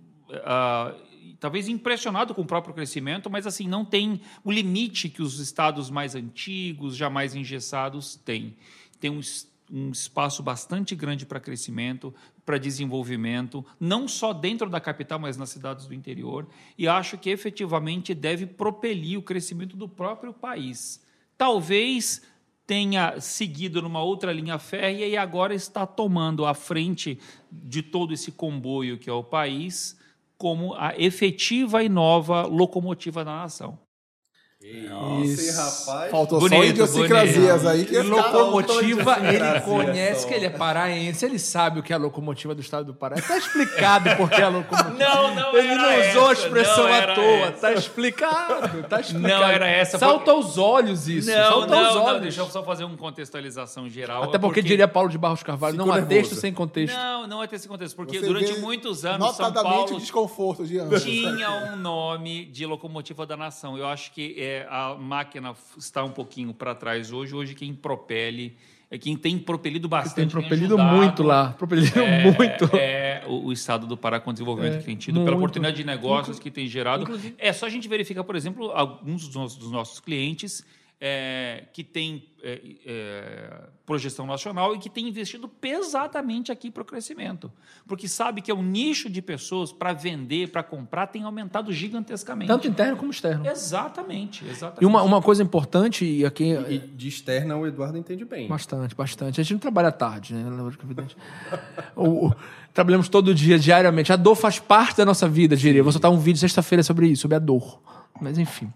ah, 0.46 0.96
talvez 1.42 1.68
impressionado 1.68 2.34
com 2.34 2.42
o 2.42 2.46
próprio 2.46 2.74
crescimento, 2.74 3.30
mas 3.30 3.46
assim 3.46 3.68
não 3.68 3.84
tem 3.84 4.22
o 4.46 4.52
limite 4.52 5.10
que 5.10 5.22
os 5.22 5.40
estados 5.40 5.90
mais 5.90 6.16
antigos, 6.16 6.96
já 6.96 7.10
mais 7.10 7.36
engessados 7.36 8.16
têm. 8.16 8.56
Tem 8.98 9.10
um, 9.10 9.22
um 9.72 9.92
espaço 9.92 10.42
bastante 10.42 10.96
grande 10.96 11.26
para 11.26 11.40
crescimento, 11.40 12.14
para 12.46 12.58
desenvolvimento, 12.58 13.64
não 13.80 14.08
só 14.08 14.34
dentro 14.34 14.70
da 14.70 14.80
capital, 14.80 15.20
mas 15.20 15.38
nas 15.38 15.50
cidades 15.50 15.86
do 15.86 15.94
interior. 15.94 16.48
E 16.78 16.88
acho 16.88 17.18
que 17.18 17.30
efetivamente 17.30 18.14
deve 18.14 18.46
propelir 18.46 19.20
o 19.20 19.24
crescimento 19.24 19.78
do 19.78 19.88
próprio 19.88 20.34
país. 20.34 21.04
Talvez 21.38 22.22
tenha 22.66 23.20
seguido 23.20 23.82
numa 23.82 24.04
outra 24.04 24.32
linha 24.32 24.60
férrea 24.60 25.08
e 25.08 25.18
agora 25.18 25.56
está 25.56 25.88
tomando 25.88 26.46
a 26.46 26.54
frente 26.54 27.20
de 27.52 27.82
todo 27.82 28.14
esse 28.14 28.32
comboio 28.32 28.98
que 28.98 29.10
é 29.10 29.14
o 29.14 29.24
país 29.24 29.98
como 30.38 30.74
a 30.76 30.94
efetiva 30.98 31.84
e 31.84 31.90
nova 31.90 32.44
locomotiva 32.44 33.26
da 33.26 33.38
nação. 33.38 33.78
Esse 34.62 35.52
rapaz. 35.56 36.12
Faltou 36.12 36.42
só 36.42 36.50
Bonito, 36.50 36.66
idiosincrasias 36.72 37.62
bonito. 37.64 37.68
aí 37.70 37.86
que 37.86 37.98
Locomotiva, 38.02 39.18
ele 39.34 39.62
conhece 39.62 40.22
só. 40.24 40.28
que 40.28 40.34
ele 40.34 40.46
é 40.48 40.50
paraense, 40.50 41.26
ele 41.26 41.40
sabe 41.40 41.80
o 41.80 41.84
que 41.84 41.94
é 41.94 41.96
a 41.96 42.00
locomotiva 42.00 42.54
do 42.54 42.60
estado 42.62 42.86
do 42.88 42.94
Pará. 42.94 43.16
Está 43.18 43.38
explicado 43.38 44.14
por 44.18 44.30
que 44.30 44.36
é 44.42 44.44
a 44.44 44.50
locomotiva. 44.50 44.90
Não, 45.00 45.34
não 45.34 45.56
Ele 45.58 45.68
era 45.70 45.82
não 45.82 46.10
usou 46.10 46.28
a 46.28 46.32
essa, 46.34 46.42
expressão 46.44 46.84
não 46.90 46.94
à 46.94 47.16
toa. 47.16 47.24
essa. 47.24 47.52
Tá 47.62 47.74
explicado, 47.74 48.84
tá 48.84 49.00
explicado. 49.00 49.30
Não 49.40 49.44
era 49.50 49.68
essa, 49.68 49.98
Salta 49.98 50.32
aos 50.32 50.58
olhos 50.58 51.08
isso. 51.08 51.30
Não, 51.30 51.36
salta 51.52 51.76
aos 51.76 51.96
não, 51.96 52.02
olhos. 52.04 52.14
não, 52.16 52.22
deixa 52.22 52.42
eu 52.42 52.46
só 52.48 52.64
fazer 52.64 52.84
uma 52.84 52.98
contextualização 52.98 53.88
geral. 53.90 54.24
Até 54.24 54.38
porque, 54.38 54.62
diria 54.62 54.88
Paulo 54.88 55.10
de 55.10 55.18
Barros 55.18 55.42
Carvalho, 55.44 55.74
Ficou 55.74 55.88
não 55.88 55.94
há 55.94 55.98
nervoso. 55.98 56.16
texto 56.20 56.36
sem 56.36 56.54
contexto. 56.54 56.96
Não, 56.96 57.28
não 57.28 57.44
é 57.44 57.48
ter 57.48 57.56
esse 57.58 57.68
contexto, 57.68 57.96
porque 57.96 58.20
Você 58.20 58.26
durante 58.28 58.60
muitos 58.60 59.06
anos 59.06 59.36
São 59.36 59.46
Notadamente 59.48 59.78
Paulo 59.86 59.96
o 59.96 60.00
desconforto 60.00 60.66
de 60.66 60.80
ambos. 60.80 61.04
tinha 61.04 61.50
um 61.74 61.76
nome 61.78 62.46
de 62.46 62.66
locomotiva 62.66 63.26
da 63.26 63.38
nação. 63.38 63.78
Eu 63.78 63.88
acho 63.88 64.12
que 64.12 64.36
é, 64.38 64.49
a 64.70 64.96
máquina 64.96 65.54
está 65.78 66.04
um 66.04 66.12
pouquinho 66.12 66.54
para 66.54 66.74
trás 66.76 67.12
hoje. 67.12 67.34
Hoje 67.36 67.54
quem 67.56 67.74
propele, 67.74 68.56
é 68.92 68.98
quem 68.98 69.16
tem 69.16 69.38
propelido 69.38 69.88
bastante. 69.88 70.16
Tem 70.16 70.28
propelido 70.30 70.76
ajudado, 70.76 70.98
muito 70.98 71.24
lá. 71.24 71.50
Propelido 71.58 72.00
é, 72.00 72.24
muito. 72.32 72.76
É 72.76 73.24
o, 73.28 73.48
o 73.48 73.54
estado 73.54 73.86
do 73.88 73.96
Pará 73.96 74.20
com 74.20 74.30
o 74.30 74.34
desenvolvimento 74.34 74.76
É, 74.76 74.78
que 74.80 74.86
tem 74.86 74.96
tido, 74.96 75.16
muito. 75.16 75.26
pela 75.26 75.38
oportunidade 75.38 75.78
de 75.78 75.84
negócios 75.84 76.40
que 76.40 76.50
tem 76.50 76.68
gerado. 76.68 77.04
inclusive- 77.04 77.36
É 77.38 77.54
só 77.54 77.66
a 77.66 77.70
gente 77.70 77.88
verificar, 77.88 78.24
por 78.24 78.36
exemplo, 78.36 78.72
alguns 78.72 79.26
dos 79.28 79.36
nossos, 79.36 79.58
dos 79.58 79.72
nossos 79.72 80.00
clientes 80.00 80.66
é, 81.02 81.64
que 81.72 81.84
tem 81.84 82.26
é, 82.44 82.62
é, 82.86 83.62
projeção 83.86 84.26
nacional 84.26 84.76
e 84.76 84.80
que 84.80 84.90
tem 84.90 85.08
investido 85.08 85.48
pesadamente 85.48 86.52
aqui 86.52 86.70
para 86.70 86.82
o 86.82 86.86
crescimento. 86.86 87.52
Porque 87.88 88.08
sabe 88.08 88.42
que 88.42 88.52
é 88.52 88.54
um 88.54 88.62
nicho 88.62 89.10
de 89.10 89.22
pessoas 89.22 89.72
para 89.72 89.94
vender, 89.94 90.52
para 90.52 90.62
comprar, 90.62 91.08
tem 91.08 91.24
aumentado 91.24 91.72
gigantescamente. 91.72 92.48
Tanto 92.48 92.68
interno 92.68 92.98
como 92.98 93.12
externo. 93.12 93.48
Exatamente, 93.48 94.46
exatamente. 94.46 94.84
E 94.84 94.86
uma, 94.86 95.02
uma 95.04 95.22
coisa 95.22 95.42
importante, 95.42 96.04
e 96.04 96.26
aqui. 96.26 96.52
E 96.68 96.80
de 96.80 97.08
externa 97.08 97.56
o 97.56 97.66
Eduardo 97.66 97.98
entende 97.98 98.26
bem. 98.26 98.48
Bastante, 98.48 98.94
bastante. 98.94 99.40
A 99.40 99.44
gente 99.44 99.54
não 99.54 99.60
trabalha 99.60 99.88
à 99.88 99.94
tarde, 99.94 100.34
né? 100.34 100.50
O, 101.96 102.28
o, 102.28 102.36
trabalhamos 102.74 103.10
todo 103.10 103.34
dia, 103.34 103.58
diariamente. 103.58 104.12
A 104.12 104.16
dor 104.16 104.36
faz 104.36 104.60
parte 104.60 104.98
da 104.98 105.06
nossa 105.06 105.28
vida, 105.28 105.56
diria. 105.56 105.84
Vou 105.84 105.92
soltar 105.92 106.12
um 106.12 106.20
vídeo 106.20 106.40
sexta-feira 106.40 106.84
sobre 106.84 107.08
isso, 107.08 107.24
sobre 107.24 107.36
a 107.36 107.40
dor. 107.40 107.80
Mas 108.22 108.38
enfim. 108.38 108.72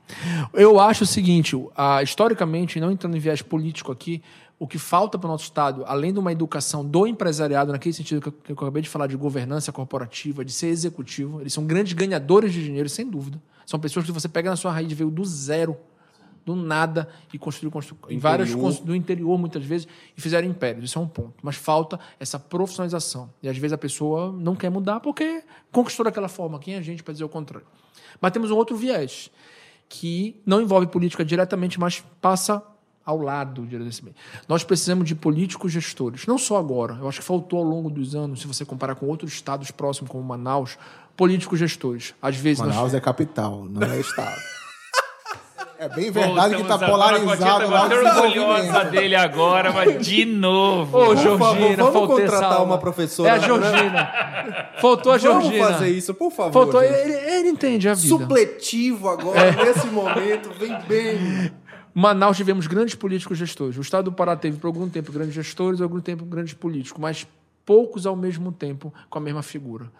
Eu 0.53 0.79
acho 0.79 1.03
o 1.03 1.07
seguinte: 1.07 1.55
a, 1.75 2.01
historicamente, 2.01 2.79
não 2.79 2.91
entrando 2.91 3.15
em 3.15 3.19
viés 3.19 3.41
político 3.41 3.91
aqui, 3.91 4.21
o 4.59 4.67
que 4.67 4.77
falta 4.77 5.17
para 5.17 5.27
o 5.27 5.31
nosso 5.31 5.45
Estado, 5.45 5.83
além 5.85 6.13
de 6.13 6.19
uma 6.19 6.31
educação 6.31 6.85
do 6.85 7.05
empresariado, 7.05 7.71
naquele 7.71 7.93
sentido 7.93 8.21
que 8.21 8.29
eu, 8.29 8.31
que 8.31 8.51
eu 8.51 8.55
acabei 8.55 8.81
de 8.81 8.89
falar 8.89 9.07
de 9.07 9.17
governança 9.17 9.71
corporativa, 9.71 10.45
de 10.45 10.51
ser 10.51 10.67
executivo, 10.67 11.41
eles 11.41 11.53
são 11.53 11.65
grandes 11.65 11.93
ganhadores 11.93 12.53
de 12.53 12.63
dinheiro, 12.63 12.87
sem 12.87 13.05
dúvida. 13.05 13.41
São 13.65 13.79
pessoas 13.79 14.05
que 14.05 14.11
você 14.11 14.29
pega 14.29 14.49
na 14.49 14.55
sua 14.55 14.71
raiz, 14.71 14.91
veio 14.91 15.09
do 15.09 15.25
zero, 15.25 15.77
do 16.45 16.55
nada, 16.55 17.07
e 17.33 17.37
construiu, 17.37 17.71
construiu 17.71 18.01
em 18.09 18.19
várias 18.19 18.53
do 18.81 18.95
interior, 18.95 19.37
muitas 19.37 19.63
vezes, 19.63 19.87
e 20.15 20.21
fizeram 20.21 20.47
impérios. 20.47 20.85
Isso 20.85 20.99
é 20.99 21.01
um 21.01 21.07
ponto. 21.07 21.33
Mas 21.41 21.55
falta 21.55 21.99
essa 22.19 22.37
profissionalização. 22.37 23.29
E 23.41 23.47
às 23.47 23.57
vezes 23.57 23.73
a 23.73 23.77
pessoa 23.77 24.31
não 24.31 24.55
quer 24.55 24.69
mudar 24.69 24.99
porque 24.99 25.43
conquistou 25.71 26.03
daquela 26.03 26.27
forma. 26.27 26.59
Quem 26.59 26.75
é 26.75 26.77
a 26.77 26.81
gente 26.81 27.03
para 27.03 27.13
dizer 27.13 27.23
o 27.23 27.29
contrário? 27.29 27.65
Mas 28.19 28.31
temos 28.31 28.51
um 28.51 28.55
outro 28.55 28.75
viés, 28.75 29.31
que 29.87 30.41
não 30.45 30.61
envolve 30.61 30.87
política 30.87 31.23
diretamente, 31.23 31.79
mas 31.79 32.03
passa 32.21 32.63
ao 33.05 33.19
lado 33.19 33.65
diretamente. 33.65 34.15
Nós 34.47 34.63
precisamos 34.63 35.07
de 35.07 35.13
políticos 35.13 35.71
gestores, 35.71 36.25
não 36.25 36.37
só 36.37 36.57
agora. 36.57 36.97
Eu 36.99 37.07
acho 37.07 37.19
que 37.19 37.25
faltou 37.25 37.59
ao 37.59 37.65
longo 37.65 37.89
dos 37.89 38.15
anos, 38.15 38.41
se 38.41 38.47
você 38.47 38.65
comparar 38.65 38.95
com 38.95 39.05
outros 39.07 39.33
estados 39.33 39.71
próximos, 39.71 40.09
como 40.09 40.23
Manaus, 40.23 40.77
políticos 41.15 41.59
gestores. 41.59 42.15
Às 42.21 42.37
vezes 42.37 42.59
Manaus 42.59 42.77
nós... 42.77 42.93
é 42.93 42.99
capital, 42.99 43.65
não 43.65 43.83
é 43.83 43.99
estado. 43.99 44.41
É 45.83 45.89
bem 45.89 46.09
verdade 46.09 46.55
que 46.55 46.61
está 46.61 46.77
polarizado 46.77 47.69
lá 47.69 47.85
o 47.85 47.89
desenvolvimento. 47.89 48.89
dele 48.89 49.15
agora, 49.17 49.73
mas 49.73 49.99
de 50.07 50.23
novo. 50.23 50.97
Ô, 50.97 51.13
Georgina, 51.13 51.83
vamos 51.83 52.07
contratar 52.07 52.63
uma 52.63 52.77
professora. 52.77 53.27
É 53.27 53.31
a 53.33 53.37
Georgina. 53.37 54.13
Faltou 54.79 55.11
a 55.11 55.17
Georgina. 55.17 55.57
Vamos 55.57 55.73
fazer 55.73 55.89
isso, 55.89 56.13
por 56.13 56.31
favor. 56.31 56.53
Faltou, 56.53 56.81
ele, 56.81 57.11
ele, 57.11 57.49
entende 57.49 57.89
a 57.89 57.93
vida. 57.95 58.07
Supletivo 58.07 59.09
agora, 59.09 59.41
é. 59.41 59.65
nesse 59.65 59.87
momento, 59.87 60.51
vem 60.57 60.73
bem. 60.87 61.51
Manaus 61.93 62.37
tivemos 62.37 62.65
grandes 62.65 62.95
políticos 62.95 63.37
gestores. 63.37 63.77
O 63.77 63.81
estado 63.81 64.05
do 64.05 64.13
Pará 64.13 64.37
teve 64.37 64.55
por 64.55 64.67
algum 64.67 64.87
tempo 64.87 65.11
grandes 65.11 65.33
gestores, 65.33 65.79
por 65.79 65.83
algum 65.83 65.99
tempo 65.99 66.23
grandes 66.23 66.53
políticos, 66.53 66.97
mas 66.97 67.27
poucos 67.65 68.05
ao 68.05 68.15
mesmo 68.15 68.53
tempo 68.53 68.93
com 69.09 69.17
a 69.17 69.21
mesma 69.21 69.43
figura. 69.43 69.91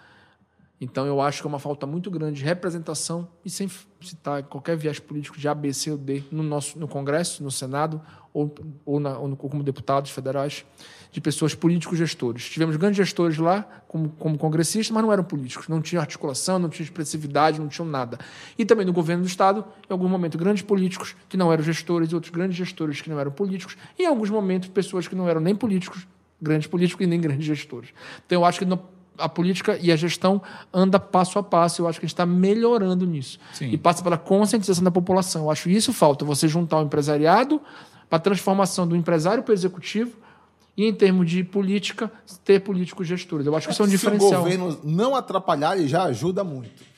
Então 0.84 1.06
eu 1.08 1.22
acho 1.22 1.42
que 1.42 1.48
é 1.48 1.50
uma 1.50 1.60
falta 1.60 1.88
muito 1.88 2.12
grande 2.12 2.40
de 2.40 2.44
representação 2.44 3.28
e 3.44 3.50
sem 3.50 3.70
citar 4.02 4.44
qualquer 4.44 4.76
viés 4.76 5.00
político 5.00 5.38
de 5.38 5.48
A, 5.48 5.56
B, 5.56 5.74
C 5.74 5.92
ou 5.92 5.98
D 5.98 6.24
no 6.30 6.44
nosso 6.44 6.78
no 6.78 6.90
Congresso, 6.90 7.42
no 7.42 7.50
Senado 7.50 8.02
ou, 8.34 8.54
ou, 8.86 9.00
na, 9.00 9.18
ou 9.18 9.36
como 9.38 9.64
deputados 9.64 10.12
federais 10.12 10.66
de 11.10 11.22
pessoas 11.22 11.56
políticos 11.56 11.98
gestores. 11.98 12.50
Tivemos 12.50 12.76
grandes 12.76 12.98
gestores 12.98 13.38
lá 13.38 13.62
como, 13.88 14.10
como 14.10 14.38
congressistas, 14.38 14.92
mas 14.92 15.04
não 15.04 15.14
eram 15.14 15.24
políticos, 15.24 15.70
não 15.70 15.82
tinham 15.82 16.02
articulação, 16.02 16.60
não 16.60 16.68
tinham 16.68 16.84
expressividade, 16.84 17.62
não 17.62 17.68
tinham 17.70 17.88
nada. 17.88 18.18
E 18.58 18.66
também 18.66 18.86
no 18.86 18.92
governo 18.92 19.24
do 19.24 19.28
estado, 19.28 19.64
em 19.90 19.94
algum 19.94 20.10
momento 20.10 20.38
grandes 20.38 20.64
políticos 20.64 21.16
que 21.30 21.38
não 21.38 21.54
eram 21.54 21.64
gestores 21.64 22.12
e 22.12 22.16
outros 22.16 22.34
grandes 22.34 22.58
gestores 22.58 23.00
que 23.00 23.10
não 23.10 23.20
eram 23.20 23.32
políticos, 23.32 23.78
e 23.98 24.04
em 24.04 24.08
alguns 24.08 24.30
momentos 24.30 24.68
pessoas 24.68 25.08
que 25.08 25.16
não 25.16 25.30
eram 25.30 25.40
nem 25.40 25.56
políticos, 25.56 26.06
grandes 26.42 26.68
políticos 26.68 27.06
e 27.06 27.08
nem 27.08 27.22
grandes 27.22 27.46
gestores. 27.46 27.92
Então 28.26 28.42
eu 28.42 28.46
acho 28.46 28.60
que 28.60 28.66
a 29.18 29.30
política 29.30 29.78
e 29.82 29.92
a 29.92 29.96
gestão 29.96 30.42
anda 30.74 31.00
passo 31.00 31.38
a 31.40 31.44
passo. 31.44 31.82
Eu 31.82 31.88
acho 31.88 32.00
que 32.00 32.06
a 32.06 32.08
gente 32.08 32.14
está 32.14 32.26
melhorando 32.26 33.06
nisso. 33.06 33.40
Sim. 33.54 33.70
E 33.70 33.78
passa 33.78 34.04
pela 34.04 34.18
conscientização 34.18 34.84
da 34.84 34.92
população. 34.92 35.44
Eu 35.44 35.52
acho 35.52 35.70
isso 35.70 35.94
falta. 35.94 36.26
Você 36.26 36.48
juntar 36.48 36.80
o 36.80 36.84
empresariado 36.84 37.62
para 38.10 38.18
a 38.18 38.20
transformação 38.20 38.88
do 38.88 38.96
empresário 38.96 39.44
para 39.44 39.52
o 39.52 39.56
executivo 39.56 40.12
e, 40.76 40.86
em 40.86 40.94
termos 40.94 41.30
de 41.30 41.44
política, 41.44 42.12
ter 42.44 42.60
políticos 42.60 43.08
gestores. 43.08 43.46
Eu 43.46 43.56
acho 43.56 43.68
que 43.68 43.74
isso 43.74 43.82
é 43.82 43.86
um 43.86 43.90
Se 43.90 43.96
diferencial. 43.96 44.30
Se 44.30 44.36
o 44.36 44.40
governo 44.40 44.80
não 44.84 45.16
atrapalhar, 45.16 45.78
ele 45.78 45.88
já 45.88 46.04
ajuda 46.04 46.44
muito. 46.44 46.93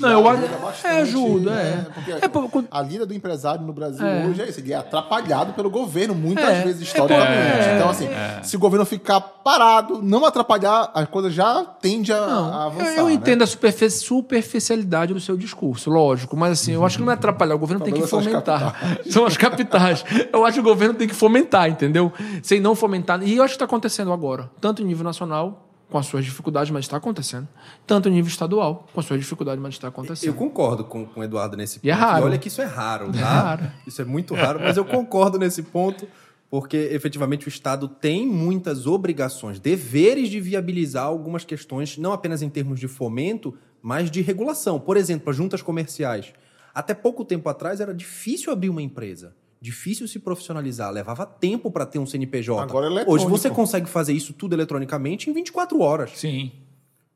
Não, 0.00 0.10
eu 0.10 0.28
acho. 0.28 0.86
É, 0.86 1.00
ajuda, 1.00 1.50
é. 1.52 1.64
é. 1.64 1.86
Porque 1.92 2.12
é, 2.12 2.64
a 2.70 2.82
lida 2.82 3.06
do 3.06 3.14
empresário 3.14 3.64
no 3.64 3.72
Brasil 3.72 4.04
é. 4.04 4.26
hoje 4.26 4.42
é 4.42 4.48
isso. 4.48 4.60
Ele 4.60 4.72
é 4.72 4.76
atrapalhado 4.76 5.52
pelo 5.52 5.70
governo, 5.70 6.14
muitas 6.14 6.48
é. 6.48 6.62
vezes, 6.62 6.82
historicamente. 6.82 7.68
É. 7.68 7.76
Então, 7.76 7.90
assim, 7.90 8.08
se 8.42 8.56
o 8.56 8.58
governo 8.58 8.84
ficar 8.86 9.20
parado, 9.20 10.00
não 10.02 10.24
atrapalhar, 10.24 10.90
a 10.94 11.06
coisa 11.06 11.30
já 11.30 11.64
tende 11.64 12.12
a, 12.12 12.26
não, 12.26 12.52
a 12.52 12.66
avançar. 12.66 12.96
Eu 12.96 13.06
né? 13.06 13.12
entendo 13.12 13.42
a 13.42 13.46
superficialidade 13.46 15.12
do 15.12 15.20
seu 15.20 15.36
discurso, 15.36 15.90
lógico. 15.90 16.36
Mas, 16.36 16.52
assim, 16.52 16.72
eu 16.72 16.84
acho 16.84 16.98
que 16.98 17.04
não 17.04 17.10
é 17.10 17.14
atrapalhar. 17.14 17.54
O 17.54 17.58
governo 17.58 17.84
tem 17.84 17.94
que 17.94 18.06
fomentar. 18.06 19.00
São 19.10 19.24
as 19.26 19.36
capitais. 19.36 20.04
eu 20.32 20.44
acho 20.44 20.54
que 20.54 20.60
o 20.60 20.64
governo 20.64 20.94
tem 20.94 21.08
que 21.08 21.14
fomentar, 21.14 21.68
entendeu? 21.68 22.12
Sem 22.42 22.60
não 22.60 22.74
fomentar. 22.74 23.22
E 23.22 23.36
eu 23.36 23.42
acho 23.42 23.52
que 23.52 23.56
está 23.56 23.64
acontecendo 23.64 24.12
agora, 24.12 24.50
tanto 24.60 24.82
em 24.82 24.84
nível 24.84 25.04
nacional 25.04 25.69
com 25.90 25.98
as 25.98 26.06
suas 26.06 26.24
dificuldades, 26.24 26.70
mas 26.70 26.84
está 26.84 26.96
acontecendo. 26.96 27.48
Tanto 27.86 28.08
em 28.08 28.12
nível 28.12 28.30
estadual, 28.30 28.86
com 28.92 29.00
as 29.00 29.06
suas 29.06 29.20
dificuldades, 29.20 29.60
mas 29.60 29.74
está 29.74 29.88
acontecendo. 29.88 30.28
Eu 30.28 30.34
concordo 30.34 30.84
com, 30.84 31.04
com 31.04 31.20
o 31.20 31.24
Eduardo 31.24 31.56
nesse 31.56 31.80
ponto. 31.80 31.86
E 31.86 31.90
é 31.90 31.92
raro. 31.92 32.22
E 32.22 32.26
olha 32.26 32.38
que 32.38 32.48
isso 32.48 32.62
é 32.62 32.64
raro, 32.64 33.12
tá? 33.12 33.18
É 33.18 33.22
raro. 33.22 33.72
Isso 33.86 34.00
é 34.00 34.04
muito 34.04 34.34
raro, 34.34 34.60
mas 34.60 34.76
eu 34.76 34.84
concordo 34.84 35.38
nesse 35.38 35.62
ponto, 35.64 36.08
porque 36.48 36.76
efetivamente 36.76 37.46
o 37.46 37.50
Estado 37.50 37.88
tem 37.88 38.26
muitas 38.26 38.86
obrigações, 38.86 39.58
deveres 39.58 40.28
de 40.28 40.40
viabilizar 40.40 41.04
algumas 41.04 41.44
questões, 41.44 41.98
não 41.98 42.12
apenas 42.12 42.40
em 42.40 42.48
termos 42.48 42.78
de 42.78 42.86
fomento, 42.86 43.54
mas 43.82 44.10
de 44.10 44.22
regulação. 44.22 44.78
Por 44.78 44.96
exemplo, 44.96 45.30
as 45.30 45.36
juntas 45.36 45.60
comerciais. 45.60 46.32
Até 46.72 46.94
pouco 46.94 47.24
tempo 47.24 47.48
atrás 47.48 47.80
era 47.80 47.92
difícil 47.92 48.52
abrir 48.52 48.68
uma 48.68 48.80
empresa 48.80 49.34
difícil 49.60 50.08
se 50.08 50.18
profissionalizar, 50.18 50.90
levava 50.90 51.26
tempo 51.26 51.70
para 51.70 51.84
ter 51.84 51.98
um 51.98 52.06
CNPJ. 52.06 52.62
Agora 52.62 53.02
é 53.02 53.04
Hoje 53.06 53.26
você 53.26 53.50
consegue 53.50 53.88
fazer 53.88 54.12
isso 54.12 54.32
tudo 54.32 54.54
eletronicamente 54.54 55.28
em 55.28 55.32
24 55.32 55.80
horas. 55.80 56.12
Sim. 56.14 56.50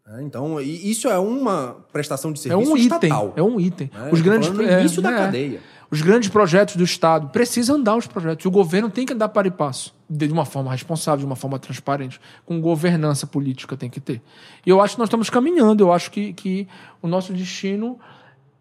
É, 0.06 0.22
então, 0.22 0.60
isso 0.60 1.08
é 1.08 1.18
uma 1.18 1.86
prestação 1.90 2.30
de 2.30 2.38
serviço 2.38 2.70
é 2.70 2.74
um 2.74 2.76
estatal. 2.76 3.28
Item, 3.28 3.32
é 3.36 3.42
um 3.42 3.58
item. 3.58 3.90
É, 3.94 4.12
Os 4.12 4.20
grandes 4.20 4.50
no 4.50 4.62
início 4.62 5.00
é, 5.00 5.02
da 5.02 5.12
cadeia. 5.12 5.60
Os 5.90 6.02
grandes 6.02 6.28
projetos 6.28 6.76
do 6.76 6.84
Estado 6.84 7.28
precisam 7.28 7.76
andar 7.76 7.96
os 7.96 8.06
projetos. 8.06 8.44
O 8.44 8.50
governo 8.50 8.90
tem 8.90 9.06
que 9.06 9.12
andar 9.12 9.28
para 9.28 9.48
e 9.48 9.50
passo, 9.50 9.94
de 10.10 10.26
uma 10.26 10.44
forma 10.44 10.70
responsável, 10.70 11.20
de 11.20 11.26
uma 11.26 11.36
forma 11.36 11.58
transparente, 11.58 12.20
com 12.44 12.60
governança 12.60 13.26
política 13.26 13.76
tem 13.76 13.88
que 13.88 14.00
ter. 14.00 14.20
E 14.66 14.70
eu 14.70 14.80
acho 14.80 14.96
que 14.96 14.98
nós 14.98 15.06
estamos 15.06 15.30
caminhando. 15.30 15.82
Eu 15.82 15.92
acho 15.92 16.10
que, 16.10 16.32
que 16.34 16.68
o 17.00 17.08
nosso 17.08 17.32
destino 17.32 17.98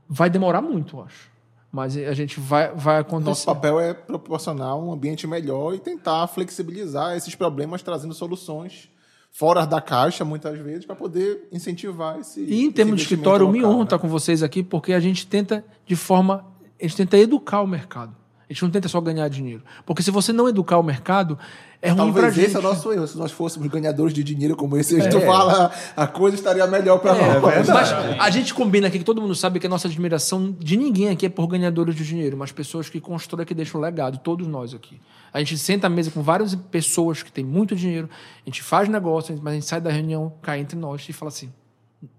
vai 0.07 0.29
demorar 0.29 0.61
muito, 0.61 0.97
eu 0.97 1.03
acho. 1.03 1.32
Mas 1.73 1.97
a 1.97 2.13
gente 2.13 2.39
vai, 2.39 2.71
vai 2.75 2.99
acontecer. 2.99 3.29
Nosso 3.29 3.45
papel 3.47 3.79
é 3.79 3.95
proporcionar 3.95 4.77
um 4.77 4.93
ambiente 4.93 5.25
melhor 5.25 5.73
e 5.73 5.79
tentar 5.79 6.27
flexibilizar 6.27 7.17
esses 7.17 7.33
problemas, 7.33 7.81
trazendo 7.81 8.13
soluções 8.13 8.89
fora 9.31 9.65
da 9.65 9.81
caixa, 9.81 10.23
muitas 10.23 10.59
vezes, 10.59 10.85
para 10.85 10.95
poder 10.95 11.47
incentivar 11.51 12.19
esse. 12.19 12.41
E 12.41 12.63
em 12.63 12.71
termos 12.71 12.97
de 12.97 13.01
escritório, 13.01 13.47
local, 13.47 13.59
me 13.59 13.65
honra 13.65 13.77
né? 13.79 13.83
estar 13.85 13.97
com 13.97 14.07
vocês 14.07 14.43
aqui, 14.43 14.61
porque 14.61 14.93
a 14.93 14.99
gente 14.99 15.25
tenta, 15.25 15.65
de 15.83 15.95
forma. 15.95 16.45
A 16.79 16.83
gente 16.83 16.95
tenta 16.95 17.17
educar 17.17 17.61
o 17.61 17.67
mercado. 17.67 18.15
A 18.53 18.55
gente 18.55 18.61
não 18.61 18.69
tenta 18.69 18.87
só 18.87 19.01
ganhar 19.01 19.27
dinheiro. 19.29 19.63
Porque 19.83 20.03
se 20.03 20.11
você 20.11 20.31
não 20.31 20.47
educar 20.47 20.77
o 20.77 20.83
mercado, 20.83 21.39
é 21.81 21.89
ruim 21.89 21.97
Talvez 21.97 22.15
pra 22.17 22.29
gente. 22.29 22.45
esse 22.45 22.55
é 22.55 22.59
o 22.59 22.61
nosso 22.61 22.93
erro. 22.93 23.07
Se 23.07 23.17
nós 23.17 23.31
fôssemos 23.31 23.67
ganhadores 23.67 24.13
de 24.13 24.23
dinheiro 24.23 24.55
como 24.55 24.77
esse, 24.77 25.01
é. 25.01 25.07
tu 25.07 25.19
fala, 25.21 25.71
a 25.97 26.05
coisa 26.05 26.35
estaria 26.35 26.67
melhor 26.67 26.99
para 26.99 27.17
é, 27.17 27.39
nós. 27.39 27.67
Mas 27.67 27.91
a 27.91 28.29
gente 28.29 28.53
combina 28.53 28.89
aqui 28.89 28.99
que 28.99 29.03
todo 29.03 29.19
mundo 29.19 29.33
sabe 29.33 29.59
que 29.59 29.65
a 29.65 29.69
nossa 29.69 29.87
admiração 29.87 30.55
de 30.59 30.77
ninguém 30.77 31.09
aqui 31.09 31.25
é 31.25 31.29
por 31.29 31.47
ganhadores 31.47 31.95
de 31.95 32.05
dinheiro, 32.05 32.37
mas 32.37 32.51
pessoas 32.51 32.89
que 32.89 33.01
constroem, 33.01 33.43
que 33.43 33.55
deixam 33.55 33.81
legado, 33.81 34.19
todos 34.19 34.47
nós 34.47 34.71
aqui. 34.71 35.01
A 35.33 35.39
gente 35.39 35.57
senta 35.57 35.87
à 35.87 35.89
mesa 35.89 36.11
com 36.11 36.21
várias 36.21 36.53
pessoas 36.53 37.23
que 37.23 37.31
têm 37.31 37.43
muito 37.43 37.75
dinheiro, 37.75 38.07
a 38.45 38.49
gente 38.49 38.61
faz 38.61 38.87
negócio, 38.87 39.35
mas 39.41 39.51
a 39.51 39.55
gente 39.55 39.65
sai 39.65 39.81
da 39.81 39.89
reunião, 39.89 40.31
cai 40.43 40.59
entre 40.59 40.77
nós 40.77 41.03
e 41.09 41.11
fala 41.11 41.29
assim: 41.29 41.51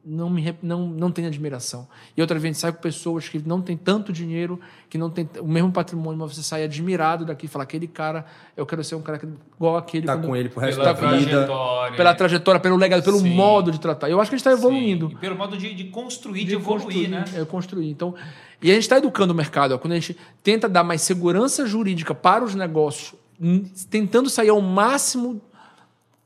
não 0.05 0.31
me 0.31 0.55
não, 0.63 0.87
não 0.87 1.11
tem 1.11 1.27
admiração. 1.27 1.87
E 2.17 2.21
outra 2.21 2.39
vez 2.39 2.57
sai 2.59 2.73
com 2.73 2.81
pessoas 2.81 3.29
que 3.29 3.39
não 3.47 3.61
têm 3.61 3.77
tanto 3.77 4.13
dinheiro, 4.13 4.61
que 4.89 4.97
não 4.97 5.11
tem 5.11 5.29
o 5.41 5.47
mesmo 5.47 5.73
patrimônio, 5.73 6.19
mas 6.19 6.35
você 6.35 6.43
sai 6.43 6.65
admirado 6.65 7.25
daqui 7.25 7.47
e 7.47 7.49
fala: 7.49 7.65
aquele 7.65 7.87
cara, 7.87 8.25
eu 8.57 8.65
quero 8.65 8.83
ser 8.83 8.95
um 8.95 9.03
cara 9.03 9.21
igual 9.57 9.77
aquele. 9.77 10.07
Tá 10.07 10.17
com 10.17 10.35
ele 10.35 10.49
pro 10.49 10.61
resto 10.61 10.83
da 10.83 10.93
vida. 10.93 11.49
Pela 11.97 12.15
trajetória, 12.15 12.61
pelo 12.61 12.77
legado, 12.77 13.03
pelo 13.03 13.19
Sim. 13.19 13.35
modo 13.35 13.71
de 13.71 13.81
tratar. 13.81 14.09
Eu 14.09 14.21
acho 14.21 14.31
que 14.31 14.35
a 14.35 14.39
gente 14.39 14.47
está 14.47 14.53
evoluindo. 14.53 15.11
E 15.13 15.17
pelo 15.17 15.37
modo 15.37 15.57
de, 15.57 15.75
de 15.75 15.85
construir, 15.85 16.41
de, 16.41 16.47
de 16.47 16.55
evoluir, 16.55 16.85
construir, 16.85 17.09
né? 17.09 17.25
É, 17.35 17.45
construir. 17.45 17.91
Então, 17.91 18.15
e 18.63 18.71
a 18.71 18.75
gente 18.75 18.85
está 18.85 18.99
educando 18.99 19.33
o 19.33 19.37
mercado. 19.37 19.73
Ó, 19.73 19.79
quando 19.79 19.93
a 19.93 19.97
gente 19.97 20.17
tenta 20.43 20.69
dar 20.69 20.85
mais 20.85 21.03
segurança 21.03 21.67
jurídica 21.67 22.15
para 22.15 22.45
os 22.45 22.55
negócios, 22.55 23.15
tentando 23.91 24.31
sair 24.31 24.49
ao 24.49 24.61
máximo 24.61 25.41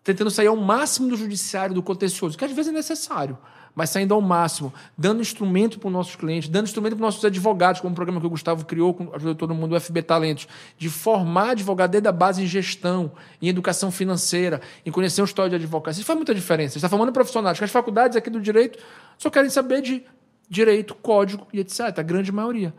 tentando 0.09 0.31
sair 0.31 0.47
ao 0.47 0.57
máximo 0.57 1.09
do 1.09 1.17
judiciário, 1.17 1.75
do 1.75 1.83
contencioso, 1.83 2.37
que 2.37 2.45
às 2.45 2.53
vezes 2.53 2.71
é 2.71 2.75
necessário 2.75 3.39
mas 3.79 3.91
saindo 3.91 4.13
ao 4.13 4.21
máximo, 4.21 4.75
dando 4.97 5.21
instrumento 5.21 5.79
para 5.79 5.87
os 5.87 5.93
nossos 5.93 6.17
clientes, 6.17 6.49
dando 6.49 6.65
instrumento 6.65 6.97
para 6.97 7.05
os 7.05 7.15
nossos 7.15 7.25
advogados, 7.25 7.81
como 7.81 7.93
o 7.93 7.95
programa 7.95 8.21
que 8.21 8.27
o 8.27 8.31
Gustavo 8.31 8.65
criou, 8.65 8.97
ajudou 9.15 9.37
todo 9.37 9.55
mundo, 9.55 9.77
o 9.77 9.81
FB 9.81 10.03
Talentos, 10.03 10.49
de 10.77 10.91
formar 10.91 11.51
advogado 11.51 11.93
desde 11.93 12.09
a 12.09 12.11
base 12.11 12.43
em 12.43 12.47
gestão, 12.49 13.13
em 13.41 13.47
educação 13.47 13.93
financeira, 13.93 14.61
em 14.85 14.91
conhecer 14.91 15.23
o 15.23 15.25
história 15.25 15.51
de 15.51 15.55
advocacia. 15.55 16.01
Isso 16.01 16.07
faz 16.09 16.17
muita 16.17 16.35
diferença. 16.35 16.77
Está 16.77 16.89
formando 16.89 17.13
profissionais, 17.13 17.57
que 17.57 17.63
as 17.63 17.71
faculdades 17.71 18.17
aqui 18.17 18.29
do 18.29 18.41
direito 18.41 18.81
só 19.17 19.31
querem 19.31 19.49
saber 19.49 19.81
de 19.81 20.03
direito, 20.51 20.93
código 20.97 21.47
e 21.53 21.61
etc. 21.61 21.99
A 21.99 22.03
grande 22.03 22.33
maioria. 22.33 22.75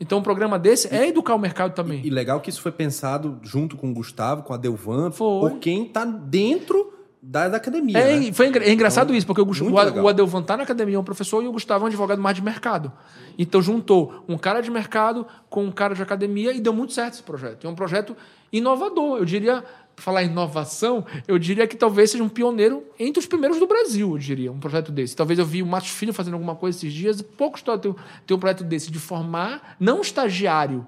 Então, 0.00 0.18
um 0.18 0.22
programa 0.22 0.58
desse 0.58 0.92
é 0.94 1.08
educar 1.08 1.34
o 1.34 1.38
mercado 1.38 1.74
também. 1.74 2.00
E 2.04 2.10
legal 2.10 2.40
que 2.40 2.50
isso 2.50 2.60
foi 2.60 2.72
pensado 2.72 3.38
junto 3.42 3.76
com 3.76 3.90
o 3.90 3.94
Gustavo, 3.94 4.42
com 4.42 4.52
a 4.52 4.56
Delvan, 4.56 5.10
Foi. 5.10 5.40
por 5.50 5.58
quem 5.58 5.86
está 5.86 6.04
dentro 6.04 6.92
da, 7.22 7.48
da 7.48 7.56
academia. 7.56 7.96
É, 7.96 8.18
né? 8.18 8.32
foi 8.32 8.48
engra- 8.48 8.64
é 8.64 8.72
engraçado 8.72 9.06
Então, 9.06 9.16
isso, 9.16 9.26
porque 9.26 9.40
o, 9.40 9.44
o, 9.44 10.02
o 10.02 10.08
Adelvan 10.08 10.42
tá 10.42 10.56
na 10.56 10.64
academia, 10.64 10.96
é 10.96 10.98
um 10.98 11.04
professor, 11.04 11.42
e 11.42 11.46
o 11.46 11.52
Gustavo 11.52 11.82
é 11.82 11.84
um 11.84 11.88
advogado 11.88 12.20
mais 12.20 12.34
de 12.34 12.42
mercado. 12.42 12.90
Então 13.38 13.62
juntou 13.62 14.24
um 14.28 14.36
cara 14.36 14.60
de 14.60 14.70
mercado 14.70 15.24
com 15.48 15.64
um 15.64 15.70
cara 15.70 15.94
de 15.94 16.02
academia 16.02 16.52
e 16.52 16.60
deu 16.60 16.72
muito 16.72 16.92
certo 16.92 17.14
esse 17.14 17.22
projeto. 17.22 17.64
É 17.64 17.70
um 17.70 17.76
projeto 17.76 18.16
inovador. 18.52 19.18
Eu 19.18 19.24
diria, 19.24 19.62
falar 19.96 20.24
inovação, 20.24 21.06
eu 21.28 21.38
diria 21.38 21.66
que 21.66 21.76
talvez 21.76 22.10
seja 22.10 22.24
um 22.24 22.28
pioneiro 22.28 22.82
entre 22.98 23.20
os 23.20 23.26
primeiros 23.26 23.58
do 23.58 23.66
Brasil, 23.68 24.10
eu 24.10 24.18
diria, 24.18 24.50
um 24.50 24.58
projeto 24.58 24.90
desse. 24.90 25.14
Talvez 25.14 25.38
eu 25.38 25.46
vi 25.46 25.62
o 25.62 25.66
Matos 25.66 25.90
Filho 25.90 26.12
fazendo 26.12 26.34
alguma 26.34 26.56
coisa 26.56 26.76
esses 26.76 26.92
dias, 26.92 27.20
e 27.20 27.22
pouco 27.22 27.56
história 27.56 27.80
tem, 27.80 27.94
tem 28.26 28.36
um 28.36 28.40
projeto 28.40 28.64
desse, 28.64 28.90
de 28.90 28.98
formar, 28.98 29.76
não 29.78 30.00
estagiário, 30.00 30.84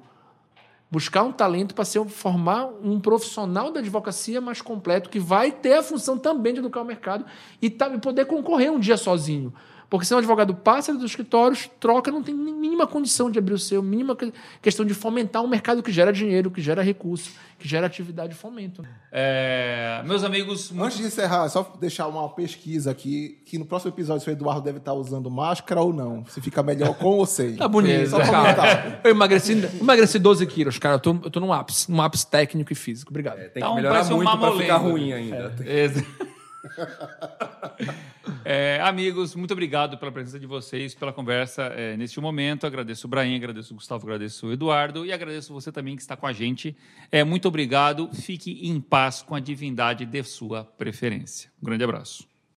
buscar 0.94 1.24
um 1.24 1.33
talento 1.33 1.74
para 1.74 1.85
ser 1.85 2.04
formar 2.04 2.66
um 2.80 3.00
profissional 3.00 3.72
da 3.72 3.80
advocacia 3.80 4.40
mais 4.40 4.62
completo 4.62 5.11
que 5.11 5.18
vai 5.18 5.50
ter 5.50 5.72
a 5.72 5.83
função 5.83 6.16
também 6.16 6.52
de 6.52 6.61
educar 6.61 6.83
o 6.83 6.85
mercado 6.85 7.24
e, 7.61 7.68
tá, 7.68 7.88
e 7.88 7.98
poder 7.98 8.26
concorrer 8.26 8.70
um 8.70 8.78
dia 8.78 8.96
sozinho. 8.96 9.52
Porque 9.96 10.07
se 10.07 10.12
o 10.14 10.18
advogado 10.18 10.54
passa 10.54 10.92
dos 10.92 11.04
escritórios, 11.04 11.70
troca, 11.78 12.11
não 12.11 12.20
tem 12.22 12.35
mínima 12.35 12.85
condição 12.87 13.30
de 13.30 13.38
abrir 13.38 13.54
o 13.54 13.59
seu, 13.59 13.80
mínima 13.83 14.16
que- 14.16 14.33
questão 14.61 14.85
de 14.85 14.92
fomentar 14.92 15.40
um 15.42 15.46
mercado 15.46 15.83
que 15.85 15.92
gera 15.92 16.12
dinheiro, 16.12 16.50
que 16.50 16.61
gera 16.61 16.83
recurso, 16.83 17.30
que 17.59 17.68
gera 17.68 17.87
atividade 17.87 18.33
e 18.33 18.37
fomento. 18.37 18.85
É, 19.12 20.02
meus 20.04 20.24
amigos, 20.24 20.70
muito 20.72 20.85
Antes 20.87 20.98
de 20.98 21.04
encerrar, 21.04 21.48
só 21.48 21.62
deixar 21.80 22.09
uma 22.09 22.28
pesquisa 22.28 22.90
aqui, 22.90 23.40
que 23.46 23.57
no 23.57 23.64
próximo 23.64 23.92
episódio 23.92 24.22
se 24.24 24.28
o 24.28 24.33
Eduardo 24.33 24.62
deve 24.62 24.78
estar 24.78 24.92
usando 24.94 25.30
máscara 25.30 25.80
ou 25.80 25.92
não. 25.92 26.24
Se 26.26 26.40
fica 26.40 26.61
melhor 26.62 26.94
com 26.96 27.11
ou 27.11 27.24
sem. 27.26 27.54
Tá 27.54 27.68
bonito. 27.68 28.11
Só 28.11 28.18
Calma. 28.18 28.40
comentar. 28.40 29.00
Eu 29.04 29.12
emagreci, 29.12 29.52
emagreci 29.80 30.18
12 30.18 30.44
quilos, 30.46 30.76
cara. 30.78 30.96
Eu 30.96 31.00
tô, 31.00 31.11
eu 31.22 31.30
tô 31.30 31.38
num 31.38 31.52
ápice, 31.52 31.88
num 31.90 32.02
ápice 32.02 32.26
técnico 32.26 32.72
e 32.72 32.76
físico. 32.76 33.11
Obrigado. 33.12 33.37
Tem 33.37 33.50
que 33.50 33.59
Então, 33.61 33.74
melhorar 33.76 33.94
parece 33.94 34.12
um 34.12 34.16
muito 34.16 34.37
para 34.38 34.52
ficar 34.57 34.76
ruim 34.78 35.12
ainda. 35.12 35.54
Ex- 35.64 36.02
É, 38.46 38.79
amigos, 38.83 39.35
muito 39.35 39.53
obrigado 39.53 39.96
pela 39.96 40.12
presença 40.12 40.38
de 40.38 40.46
vocês, 40.46 40.94
pela 40.94 41.14
conversa 41.14 41.62
é, 41.62 41.96
neste 41.96 42.20
momento. 42.20 42.66
Agradeço 42.66 43.07
o 43.07 43.11
Brain, 43.11 43.35
agradeço 43.35 43.72
o 43.72 43.77
Gustavo, 43.77 44.05
agradeço 44.05 44.48
o 44.48 44.53
Eduardo 44.53 45.07
e 45.07 45.12
agradeço 45.14 45.53
você 45.53 45.72
também 45.72 45.96
que 45.96 46.03
está 46.03 46.14
com 46.14 46.27
a 46.27 46.33
gente. 46.33 46.77
É, 47.11 47.24
muito 47.24 47.48
obrigado. 47.48 48.11
Fique 48.12 48.68
em 48.68 48.79
paz 48.83 49.22
com 49.22 49.35
a 49.35 49.40
divindade 49.40 50.05
de 50.05 50.22
sua 50.22 50.62
preferência. 50.62 51.50
Um 51.62 51.64
grande 51.64 51.85
abraço. 51.85 52.33